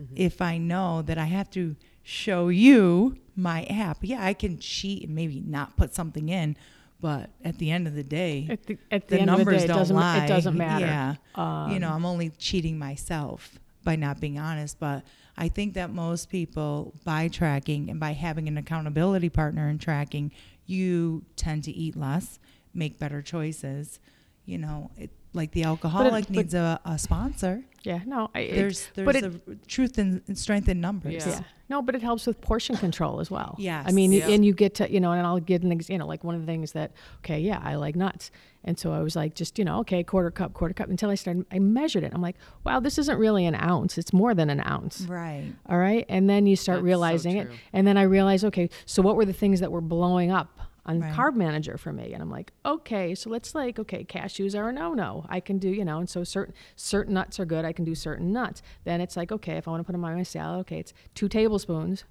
Mm-hmm. 0.00 0.14
If 0.16 0.40
I 0.40 0.58
know 0.58 1.02
that 1.02 1.18
I 1.18 1.26
have 1.26 1.50
to 1.50 1.76
show 2.02 2.48
you 2.48 3.16
my 3.36 3.64
app, 3.64 3.98
yeah, 4.02 4.24
I 4.24 4.34
can 4.34 4.58
cheat 4.58 5.04
and 5.04 5.14
maybe 5.14 5.40
not 5.46 5.76
put 5.76 5.94
something 5.94 6.28
in, 6.28 6.56
but 7.04 7.28
at 7.44 7.58
the 7.58 7.70
end 7.70 7.86
of 7.86 7.94
the 7.94 8.02
day, 8.02 8.46
At 8.48 8.64
the, 8.64 8.78
at 8.90 9.08
the, 9.08 9.16
the 9.16 9.20
end 9.20 9.28
of 9.28 9.36
the 9.36 9.44
numbers 9.44 9.58
day, 9.58 9.64
it 9.64 9.68
don't 9.68 9.76
doesn't, 9.76 9.94
lie. 9.94 10.24
it 10.24 10.26
doesn't 10.26 10.56
matter. 10.56 10.86
Yeah. 10.86 11.16
Um, 11.34 11.70
you 11.70 11.78
know, 11.78 11.90
I'm 11.90 12.06
only 12.06 12.30
cheating 12.30 12.78
myself 12.78 13.58
by 13.82 13.94
not 13.94 14.20
being 14.20 14.38
honest. 14.38 14.80
But 14.80 15.02
I 15.36 15.48
think 15.48 15.74
that 15.74 15.92
most 15.92 16.30
people, 16.30 16.94
by 17.04 17.28
tracking 17.28 17.90
and 17.90 18.00
by 18.00 18.12
having 18.12 18.48
an 18.48 18.56
accountability 18.56 19.28
partner 19.28 19.68
in 19.68 19.78
tracking, 19.78 20.32
you 20.64 21.26
tend 21.36 21.64
to 21.64 21.72
eat 21.72 21.94
less, 21.94 22.38
make 22.72 22.98
better 22.98 23.20
choices. 23.20 24.00
You 24.46 24.56
know, 24.56 24.90
it, 24.96 25.10
like 25.34 25.50
the 25.50 25.64
alcoholic 25.64 26.30
needs 26.30 26.54
a, 26.54 26.80
a 26.86 26.98
sponsor. 26.98 27.64
Yeah, 27.84 28.00
no, 28.06 28.30
I, 28.34 28.40
it- 28.40 28.54
There's 28.56 28.88
there's 28.94 29.06
but 29.06 29.16
it- 29.16 29.24
a 29.24 29.54
truth 29.66 29.98
and 29.98 30.22
and 30.26 30.36
strength 30.38 30.68
in 30.68 30.80
numbers. 30.80 31.14
Yeah. 31.26 31.28
Yeah. 31.28 31.40
No, 31.70 31.80
but 31.80 31.94
it 31.94 32.02
helps 32.02 32.26
with 32.26 32.42
portion 32.42 32.76
control 32.76 33.20
as 33.20 33.30
well. 33.30 33.56
Yeah, 33.58 33.82
I 33.86 33.90
mean, 33.92 34.12
Yeah. 34.12 34.28
and 34.28 34.44
you 34.44 34.52
get 34.52 34.74
to, 34.74 34.92
you 34.92 35.00
know, 35.00 35.12
and 35.12 35.26
I'll 35.26 35.40
get 35.40 35.62
an 35.62 35.72
example, 35.72 35.94
you 35.94 35.98
know, 35.98 36.06
like 36.06 36.22
one 36.22 36.34
of 36.34 36.42
the 36.42 36.46
things 36.46 36.72
that, 36.72 36.92
okay, 37.20 37.40
yeah, 37.40 37.58
I 37.64 37.76
like 37.76 37.96
nuts. 37.96 38.30
And 38.64 38.78
so 38.78 38.92
I 38.92 39.00
was 39.00 39.16
like, 39.16 39.34
just, 39.34 39.58
you 39.58 39.64
know, 39.64 39.78
okay, 39.80 40.04
quarter 40.04 40.30
cup, 40.30 40.52
quarter 40.52 40.74
cup 40.74 40.90
until 40.90 41.08
I 41.08 41.14
started, 41.14 41.46
I 41.50 41.58
measured 41.60 42.04
it. 42.04 42.12
I'm 42.14 42.20
like, 42.20 42.36
wow, 42.64 42.80
this 42.80 42.98
isn't 42.98 43.18
really 43.18 43.46
an 43.46 43.54
ounce. 43.54 43.96
It's 43.96 44.12
more 44.12 44.34
than 44.34 44.50
an 44.50 44.60
ounce. 44.60 45.02
Right. 45.08 45.54
All 45.66 45.78
right. 45.78 46.04
And 46.10 46.28
then 46.28 46.46
you 46.46 46.54
start 46.54 46.76
That's 46.76 46.82
so 46.82 46.86
realizing 46.86 47.36
it. 47.38 47.48
And 47.72 47.86
then 47.86 47.96
I 47.96 48.02
realized, 48.02 48.44
okay, 48.44 48.68
so 48.84 49.00
what 49.00 49.16
were 49.16 49.24
the 49.24 49.32
things 49.32 49.60
that 49.60 49.72
were 49.72 49.80
blowing 49.80 50.30
up 50.30 50.60
on 50.86 51.00
Right. 51.00 51.12
Carb 51.12 51.34
Manager 51.34 51.76
for 51.78 51.92
me? 51.92 52.12
And 52.12 52.22
I'm 52.22 52.30
like, 52.30 52.52
okay, 52.64 53.14
so 53.14 53.30
let's 53.30 53.54
like, 53.54 53.78
okay, 53.78 54.04
cashews 54.04 54.58
are 54.58 54.68
a 54.68 54.72
no 54.72 54.94
no. 54.94 55.24
I 55.28 55.40
can 55.40 55.58
do, 55.58 55.68
you 55.68 55.84
know, 55.84 55.98
and 55.98 56.08
so 56.08 56.24
certain 56.24 56.54
certain 56.76 57.14
nuts 57.14 57.40
are 57.40 57.44
good. 57.44 57.64
I 57.64 57.72
can 57.72 57.84
do 57.84 57.94
certain 57.94 58.32
nuts. 58.32 58.62
Then 58.84 59.00
it's 59.00 59.16
like, 59.16 59.32
okay, 59.32 59.56
if 59.56 59.66
I 59.66 59.70
want 59.70 59.80
to 59.80 59.84
put 59.84 59.92
them 59.92 60.04
on 60.04 60.14
my 60.14 60.22
salad, 60.22 60.60
okay, 60.60 60.78
it's 60.78 60.92
two 61.14 61.28
tablespoons 61.28 62.04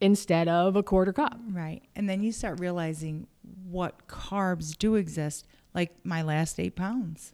instead 0.00 0.48
of 0.48 0.76
a 0.76 0.82
quarter 0.82 1.12
cup. 1.12 1.38
Right. 1.50 1.82
And 1.94 2.08
then 2.08 2.22
you 2.22 2.32
start 2.32 2.60
realizing 2.60 3.26
what 3.68 4.06
carbs 4.08 4.76
do 4.76 4.94
exist, 4.94 5.46
like 5.74 5.94
my 6.04 6.22
last 6.22 6.60
eight 6.60 6.76
pounds, 6.76 7.32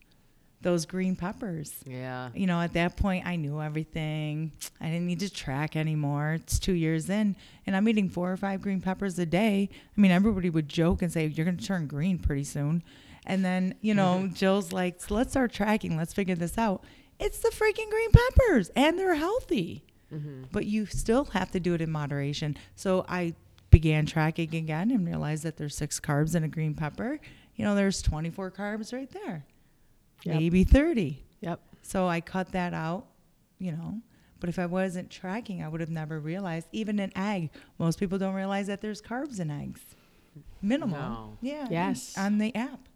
those 0.62 0.86
green 0.86 1.16
peppers. 1.16 1.74
Yeah. 1.84 2.30
You 2.34 2.46
know, 2.46 2.60
at 2.60 2.72
that 2.74 2.96
point, 2.96 3.26
I 3.26 3.36
knew 3.36 3.60
everything. 3.60 4.52
I 4.80 4.86
didn't 4.86 5.06
need 5.06 5.20
to 5.20 5.30
track 5.30 5.76
anymore. 5.76 6.34
It's 6.34 6.58
two 6.58 6.72
years 6.72 7.10
in, 7.10 7.36
and 7.66 7.76
I'm 7.76 7.88
eating 7.88 8.08
four 8.08 8.32
or 8.32 8.36
five 8.36 8.62
green 8.62 8.80
peppers 8.80 9.18
a 9.18 9.26
day. 9.26 9.68
I 9.72 10.00
mean, 10.00 10.10
everybody 10.10 10.50
would 10.50 10.68
joke 10.68 11.02
and 11.02 11.12
say, 11.12 11.26
You're 11.26 11.44
going 11.44 11.56
to 11.56 11.64
turn 11.64 11.86
green 11.86 12.18
pretty 12.18 12.44
soon. 12.44 12.82
And 13.26 13.44
then, 13.44 13.74
you 13.80 13.94
know, 13.94 14.28
Jill's 14.34 14.72
like, 14.72 15.00
so 15.00 15.14
Let's 15.14 15.30
start 15.30 15.52
tracking. 15.52 15.96
Let's 15.96 16.14
figure 16.14 16.34
this 16.34 16.56
out. 16.58 16.84
It's 17.18 17.38
the 17.38 17.50
freaking 17.50 17.90
green 17.90 18.10
peppers, 18.10 18.70
and 18.74 18.98
they're 18.98 19.14
healthy. 19.14 19.84
Mm-hmm. 20.12 20.44
But 20.52 20.66
you 20.66 20.86
still 20.86 21.24
have 21.26 21.50
to 21.52 21.60
do 21.60 21.74
it 21.74 21.80
in 21.80 21.90
moderation. 21.90 22.56
So 22.74 23.04
I 23.08 23.34
began 23.70 24.06
tracking 24.06 24.54
again 24.54 24.90
and 24.90 25.06
realized 25.06 25.42
that 25.42 25.56
there's 25.56 25.74
six 25.74 25.98
carbs 25.98 26.36
in 26.36 26.44
a 26.44 26.48
green 26.48 26.74
pepper. 26.74 27.18
You 27.56 27.64
know, 27.64 27.74
there's 27.74 28.02
24 28.02 28.50
carbs 28.52 28.92
right 28.92 29.10
there, 29.24 29.44
Yep. 30.24 30.36
maybe 30.36 30.64
30. 30.64 31.22
Yep. 31.40 31.60
So 31.82 32.06
I 32.06 32.20
cut 32.20 32.52
that 32.52 32.74
out, 32.74 33.06
you 33.58 33.72
know. 33.72 34.00
But 34.40 34.48
if 34.48 34.58
I 34.58 34.66
wasn't 34.66 35.10
tracking, 35.10 35.62
I 35.62 35.68
would 35.68 35.80
have 35.80 35.90
never 35.90 36.18
realized. 36.18 36.66
Even 36.72 36.98
an 36.98 37.12
egg, 37.16 37.50
most 37.78 37.98
people 38.00 38.18
don't 38.18 38.34
realize 38.34 38.66
that 38.66 38.80
there's 38.80 39.00
carbs 39.00 39.38
in 39.40 39.50
eggs. 39.50 39.80
Minimal. 40.60 40.98
No. 40.98 41.38
Yeah. 41.40 41.66
Yes. 41.70 42.16
On 42.18 42.38
the 42.38 42.54
app. 42.54 42.88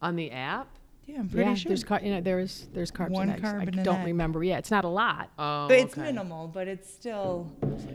On 0.00 0.16
the 0.16 0.30
app? 0.30 0.68
Yeah, 1.06 1.18
I'm 1.18 1.28
pretty 1.28 1.48
yeah, 1.50 1.54
sure. 1.56 1.70
there's 1.70 1.82
car- 1.84 2.00
you 2.02 2.12
know 2.12 2.20
there's 2.20 2.68
there's 2.72 2.92
carbs 2.92 3.10
One 3.10 3.28
in 3.28 3.34
eggs. 3.34 3.42
carb 3.42 3.62
I 3.62 3.82
don't 3.82 4.00
egg. 4.00 4.06
remember. 4.06 4.44
Yeah, 4.44 4.58
it's 4.58 4.70
not 4.70 4.84
a 4.84 4.88
lot. 4.88 5.30
Oh, 5.38 5.66
but 5.68 5.78
it's 5.78 5.94
okay. 5.94 6.02
minimal, 6.02 6.46
but 6.46 6.68
it's 6.68 6.88
still. 6.92 7.50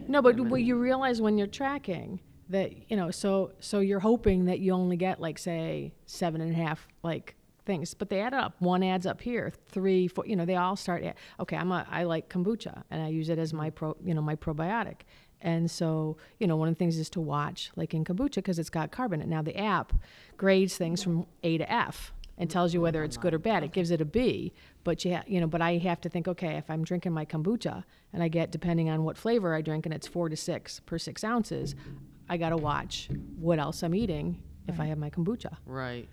No, 0.08 0.22
but 0.22 0.38
what 0.40 0.62
you 0.62 0.78
realize 0.78 1.22
when 1.22 1.38
you're 1.38 1.48
tracking 1.48 2.20
that 2.50 2.74
you 2.92 2.98
know, 2.98 3.10
so 3.12 3.54
so 3.60 3.80
you're 3.80 4.02
hoping 4.02 4.46
that 4.46 4.60
you 4.60 4.74
only 4.74 4.98
get 4.98 5.22
like 5.22 5.38
say 5.38 5.94
seven 6.06 6.42
and 6.42 6.52
a 6.52 6.56
half 6.56 6.86
like 7.02 7.36
things, 7.68 7.94
but 7.94 8.10
they 8.10 8.22
add 8.22 8.34
up. 8.34 8.56
One 8.60 8.82
adds 8.82 9.06
up 9.06 9.22
here, 9.22 9.54
three, 9.70 10.08
four. 10.08 10.26
You 10.26 10.36
know, 10.36 10.46
they 10.46 10.56
all 10.56 10.76
start. 10.76 11.04
At, 11.04 11.18
okay, 11.40 11.56
I'm 11.56 11.72
a 11.72 11.86
I 11.92 12.04
like 12.04 12.30
kombucha 12.30 12.84
and 12.90 13.04
I 13.04 13.10
use 13.10 13.30
it 13.30 13.38
as 13.38 13.54
my 13.54 13.70
pro 13.70 13.96
you 14.04 14.16
know 14.16 14.22
my 14.22 14.36
probiotic. 14.36 15.02
And 15.40 15.70
so, 15.70 16.18
you 16.40 16.48
know, 16.48 16.56
one 16.56 16.68
of 16.68 16.74
the 16.74 16.80
things 16.80 16.98
is 16.98 17.12
to 17.12 17.22
watch, 17.22 17.70
like 17.76 17.94
in 17.94 18.04
kombucha, 18.04 18.36
because 18.36 18.58
it's 18.58 18.72
got 18.72 18.92
carbon. 18.92 19.22
it. 19.22 19.28
Now, 19.28 19.44
the 19.44 19.56
app 19.56 19.94
grades 20.36 20.76
things 20.78 21.04
from 21.04 21.28
A 21.44 21.60
to 21.60 21.72
F 21.72 22.12
and 22.40 22.50
tells 22.50 22.74
you 22.74 22.82
whether 22.82 23.04
it's 23.04 23.18
good 23.18 23.34
or 23.34 23.40
bad. 23.40 23.64
It 23.64 23.72
gives 23.72 23.92
it 23.92 24.02
a 24.02 24.06
B, 24.06 24.54
but 24.84 25.04
you, 25.06 25.16
ha- 25.16 25.24
you 25.28 25.40
know, 25.40 25.48
but 25.48 25.62
I 25.62 25.78
have 25.78 26.02
to 26.02 26.10
think, 26.10 26.28
okay, 26.28 26.56
if 26.56 26.70
I'm 26.70 26.84
drinking 26.84 27.12
my 27.14 27.26
kombucha 27.26 27.84
and 28.14 28.24
I 28.24 28.28
get, 28.28 28.52
depending 28.52 28.90
on 28.90 29.04
what 29.04 29.18
flavor 29.18 29.54
I 29.54 29.62
drink, 29.62 29.86
and 29.86 29.94
it's 29.94 30.08
four 30.08 30.30
to 30.30 30.36
six 30.36 30.80
per 30.82 30.98
six 30.98 31.24
ounces, 31.24 31.76
I 32.30 32.38
got 32.38 32.50
to 32.50 32.58
watch 32.58 33.10
what 33.38 33.60
else 33.60 33.84
I'm 33.84 33.96
eating 33.96 34.42
if 34.68 34.80
I 34.80 34.86
have 34.86 34.98
my 34.98 35.10
kombucha. 35.10 35.58
Right. 35.66 36.08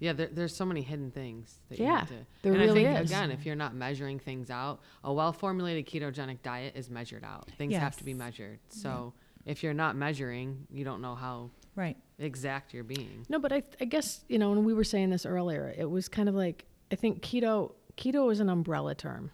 Yeah, 0.00 0.14
there, 0.14 0.28
there's 0.32 0.56
so 0.56 0.64
many 0.64 0.82
hidden 0.82 1.10
things 1.10 1.60
that 1.68 1.78
you 1.78 1.84
Yeah, 1.84 2.00
have 2.00 2.08
to. 2.08 2.14
there 2.42 2.52
and 2.52 2.60
really 2.60 2.86
I 2.88 2.94
think, 2.94 3.04
is. 3.04 3.10
Again, 3.10 3.30
if 3.30 3.46
you're 3.46 3.54
not 3.54 3.74
measuring 3.74 4.18
things 4.18 4.50
out, 4.50 4.80
a 5.04 5.12
well-formulated 5.12 5.86
ketogenic 5.86 6.42
diet 6.42 6.74
is 6.74 6.90
measured 6.90 7.22
out. 7.22 7.50
Things 7.58 7.74
have 7.76 7.96
to 7.98 8.04
be 8.04 8.14
measured. 8.14 8.58
So 8.70 9.12
if 9.46 9.62
you're 9.62 9.74
not 9.74 9.96
measuring, 9.96 10.66
you 10.70 10.84
don't 10.84 11.00
know 11.02 11.14
how 11.14 11.50
Right. 11.76 11.96
exact 12.18 12.74
you're 12.74 12.82
being. 12.84 13.24
No, 13.28 13.38
but 13.38 13.52
I, 13.52 13.62
I 13.80 13.84
guess 13.84 14.24
you 14.28 14.38
know, 14.38 14.52
and 14.52 14.64
we 14.64 14.74
were 14.74 14.84
saying 14.84 15.10
this 15.10 15.24
earlier. 15.24 15.72
It 15.78 15.88
was 15.88 16.08
kind 16.08 16.28
of 16.28 16.34
like 16.34 16.64
I 16.90 16.96
think 16.96 17.22
keto 17.22 17.72
keto 17.96 18.32
is 18.32 18.40
an 18.40 18.48
umbrella 18.48 18.94
term. 18.94 19.30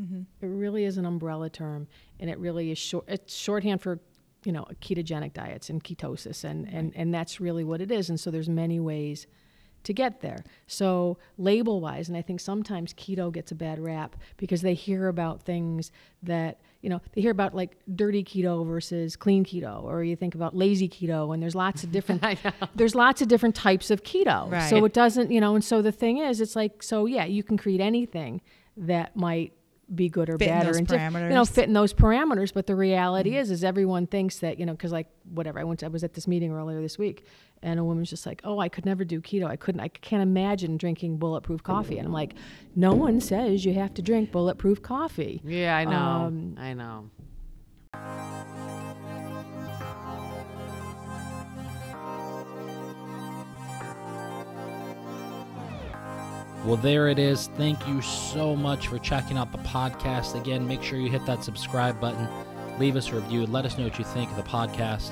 Mm-hmm. 0.00 0.20
It 0.40 0.46
really 0.46 0.84
is 0.84 0.96
an 0.96 1.04
umbrella 1.06 1.50
term, 1.50 1.88
and 2.20 2.30
it 2.30 2.38
really 2.38 2.70
is 2.70 2.78
short. 2.78 3.04
It's 3.08 3.34
shorthand 3.34 3.82
for 3.82 3.98
you 4.44 4.52
know 4.52 4.64
ketogenic 4.80 5.32
diets 5.34 5.70
and 5.70 5.82
ketosis, 5.82 6.44
and 6.44 6.66
and 6.72 6.92
and 6.96 7.12
that's 7.12 7.40
really 7.40 7.64
what 7.64 7.80
it 7.80 7.90
is. 7.90 8.08
And 8.08 8.18
so 8.18 8.30
there's 8.30 8.48
many 8.48 8.78
ways 8.80 9.26
to 9.88 9.94
get 9.94 10.20
there. 10.20 10.44
So 10.66 11.16
label 11.38 11.80
wise, 11.80 12.08
and 12.08 12.16
I 12.16 12.20
think 12.22 12.40
sometimes 12.40 12.92
keto 12.92 13.32
gets 13.32 13.50
a 13.52 13.54
bad 13.54 13.78
rap 13.80 14.16
because 14.36 14.60
they 14.60 14.74
hear 14.74 15.08
about 15.08 15.42
things 15.42 15.90
that 16.22 16.60
you 16.82 16.90
know 16.90 17.00
they 17.14 17.22
hear 17.22 17.30
about 17.30 17.54
like 17.54 17.76
dirty 17.96 18.22
keto 18.22 18.66
versus 18.66 19.16
clean 19.16 19.44
keto, 19.46 19.82
or 19.82 20.04
you 20.04 20.14
think 20.14 20.34
about 20.34 20.54
lazy 20.54 20.90
keto, 20.90 21.32
and 21.32 21.42
there's 21.42 21.54
lots 21.54 21.82
of 21.84 21.90
different 21.90 22.22
there's 22.76 22.94
lots 22.94 23.22
of 23.22 23.28
different 23.28 23.54
types 23.54 23.90
of 23.90 24.02
keto. 24.02 24.50
So 24.68 24.84
it 24.84 24.92
doesn't 24.92 25.30
you 25.30 25.40
know, 25.40 25.54
and 25.54 25.64
so 25.64 25.80
the 25.80 25.90
thing 25.92 26.18
is, 26.18 26.42
it's 26.42 26.54
like 26.54 26.82
so 26.82 27.06
yeah, 27.06 27.24
you 27.24 27.42
can 27.42 27.56
create 27.56 27.80
anything 27.80 28.42
that 28.76 29.16
might 29.16 29.52
be 29.94 30.08
good 30.08 30.28
or 30.28 30.36
Fit 30.38 30.48
bad 30.48 30.66
or 30.66 30.76
in 30.76 30.84
you 30.84 30.84
know. 30.84 31.42
Mm-hmm. 31.42 31.54
fit 31.54 31.64
in 31.64 31.72
those 31.72 31.94
parameters 31.94 32.52
but 32.52 32.66
the 32.66 32.74
reality 32.74 33.36
is 33.36 33.50
is 33.50 33.64
everyone 33.64 34.06
thinks 34.06 34.38
that 34.40 34.58
you 34.58 34.66
know 34.66 34.72
because 34.72 34.92
like 34.92 35.08
whatever 35.32 35.58
i 35.58 35.64
went 35.64 35.80
to, 35.80 35.86
i 35.86 35.88
was 35.88 36.04
at 36.04 36.12
this 36.12 36.28
meeting 36.28 36.52
earlier 36.52 36.80
this 36.82 36.98
week 36.98 37.24
and 37.62 37.80
a 37.80 37.84
woman's 37.84 38.10
just 38.10 38.26
like 38.26 38.42
oh 38.44 38.58
i 38.58 38.68
could 38.68 38.84
never 38.84 39.02
do 39.02 39.20
keto 39.20 39.46
i 39.46 39.56
couldn't 39.56 39.80
i 39.80 39.88
can't 39.88 40.22
imagine 40.22 40.76
drinking 40.76 41.16
bulletproof 41.16 41.62
coffee 41.62 41.96
and 41.96 42.06
i'm 42.06 42.12
like 42.12 42.34
no 42.76 42.92
one 42.92 43.18
says 43.20 43.64
you 43.64 43.72
have 43.72 43.94
to 43.94 44.02
drink 44.02 44.30
bulletproof 44.30 44.82
coffee 44.82 45.40
Yeah, 45.44 45.74
I 45.76 45.84
know. 45.84 45.96
Um, 45.96 46.56
I 46.58 46.74
know. 46.74 47.10
Well, 56.64 56.76
there 56.76 57.08
it 57.08 57.18
is. 57.18 57.48
Thank 57.56 57.86
you 57.86 58.02
so 58.02 58.56
much 58.56 58.88
for 58.88 58.98
checking 58.98 59.38
out 59.38 59.52
the 59.52 59.58
podcast. 59.58 60.38
Again, 60.38 60.66
make 60.66 60.82
sure 60.82 60.98
you 60.98 61.10
hit 61.10 61.24
that 61.26 61.44
subscribe 61.44 62.00
button, 62.00 62.28
leave 62.78 62.96
us 62.96 63.10
a 63.10 63.16
review, 63.16 63.46
let 63.46 63.64
us 63.64 63.78
know 63.78 63.84
what 63.84 63.98
you 63.98 64.04
think 64.04 64.30
of 64.30 64.36
the 64.36 64.42
podcast. 64.42 65.10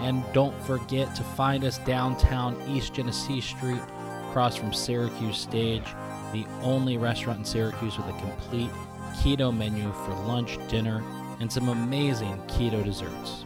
And 0.00 0.24
don't 0.32 0.60
forget 0.62 1.14
to 1.16 1.22
find 1.22 1.64
us 1.64 1.78
downtown 1.78 2.60
East 2.68 2.94
Genesee 2.94 3.40
Street, 3.40 3.80
across 4.28 4.56
from 4.56 4.72
Syracuse 4.72 5.38
Stage, 5.38 5.84
the 6.32 6.46
only 6.62 6.96
restaurant 6.96 7.40
in 7.40 7.44
Syracuse 7.44 7.96
with 7.96 8.06
a 8.06 8.18
complete 8.20 8.70
keto 9.16 9.56
menu 9.56 9.92
for 9.92 10.14
lunch, 10.26 10.58
dinner, 10.68 11.02
and 11.40 11.50
some 11.50 11.68
amazing 11.68 12.36
keto 12.46 12.84
desserts. 12.84 13.44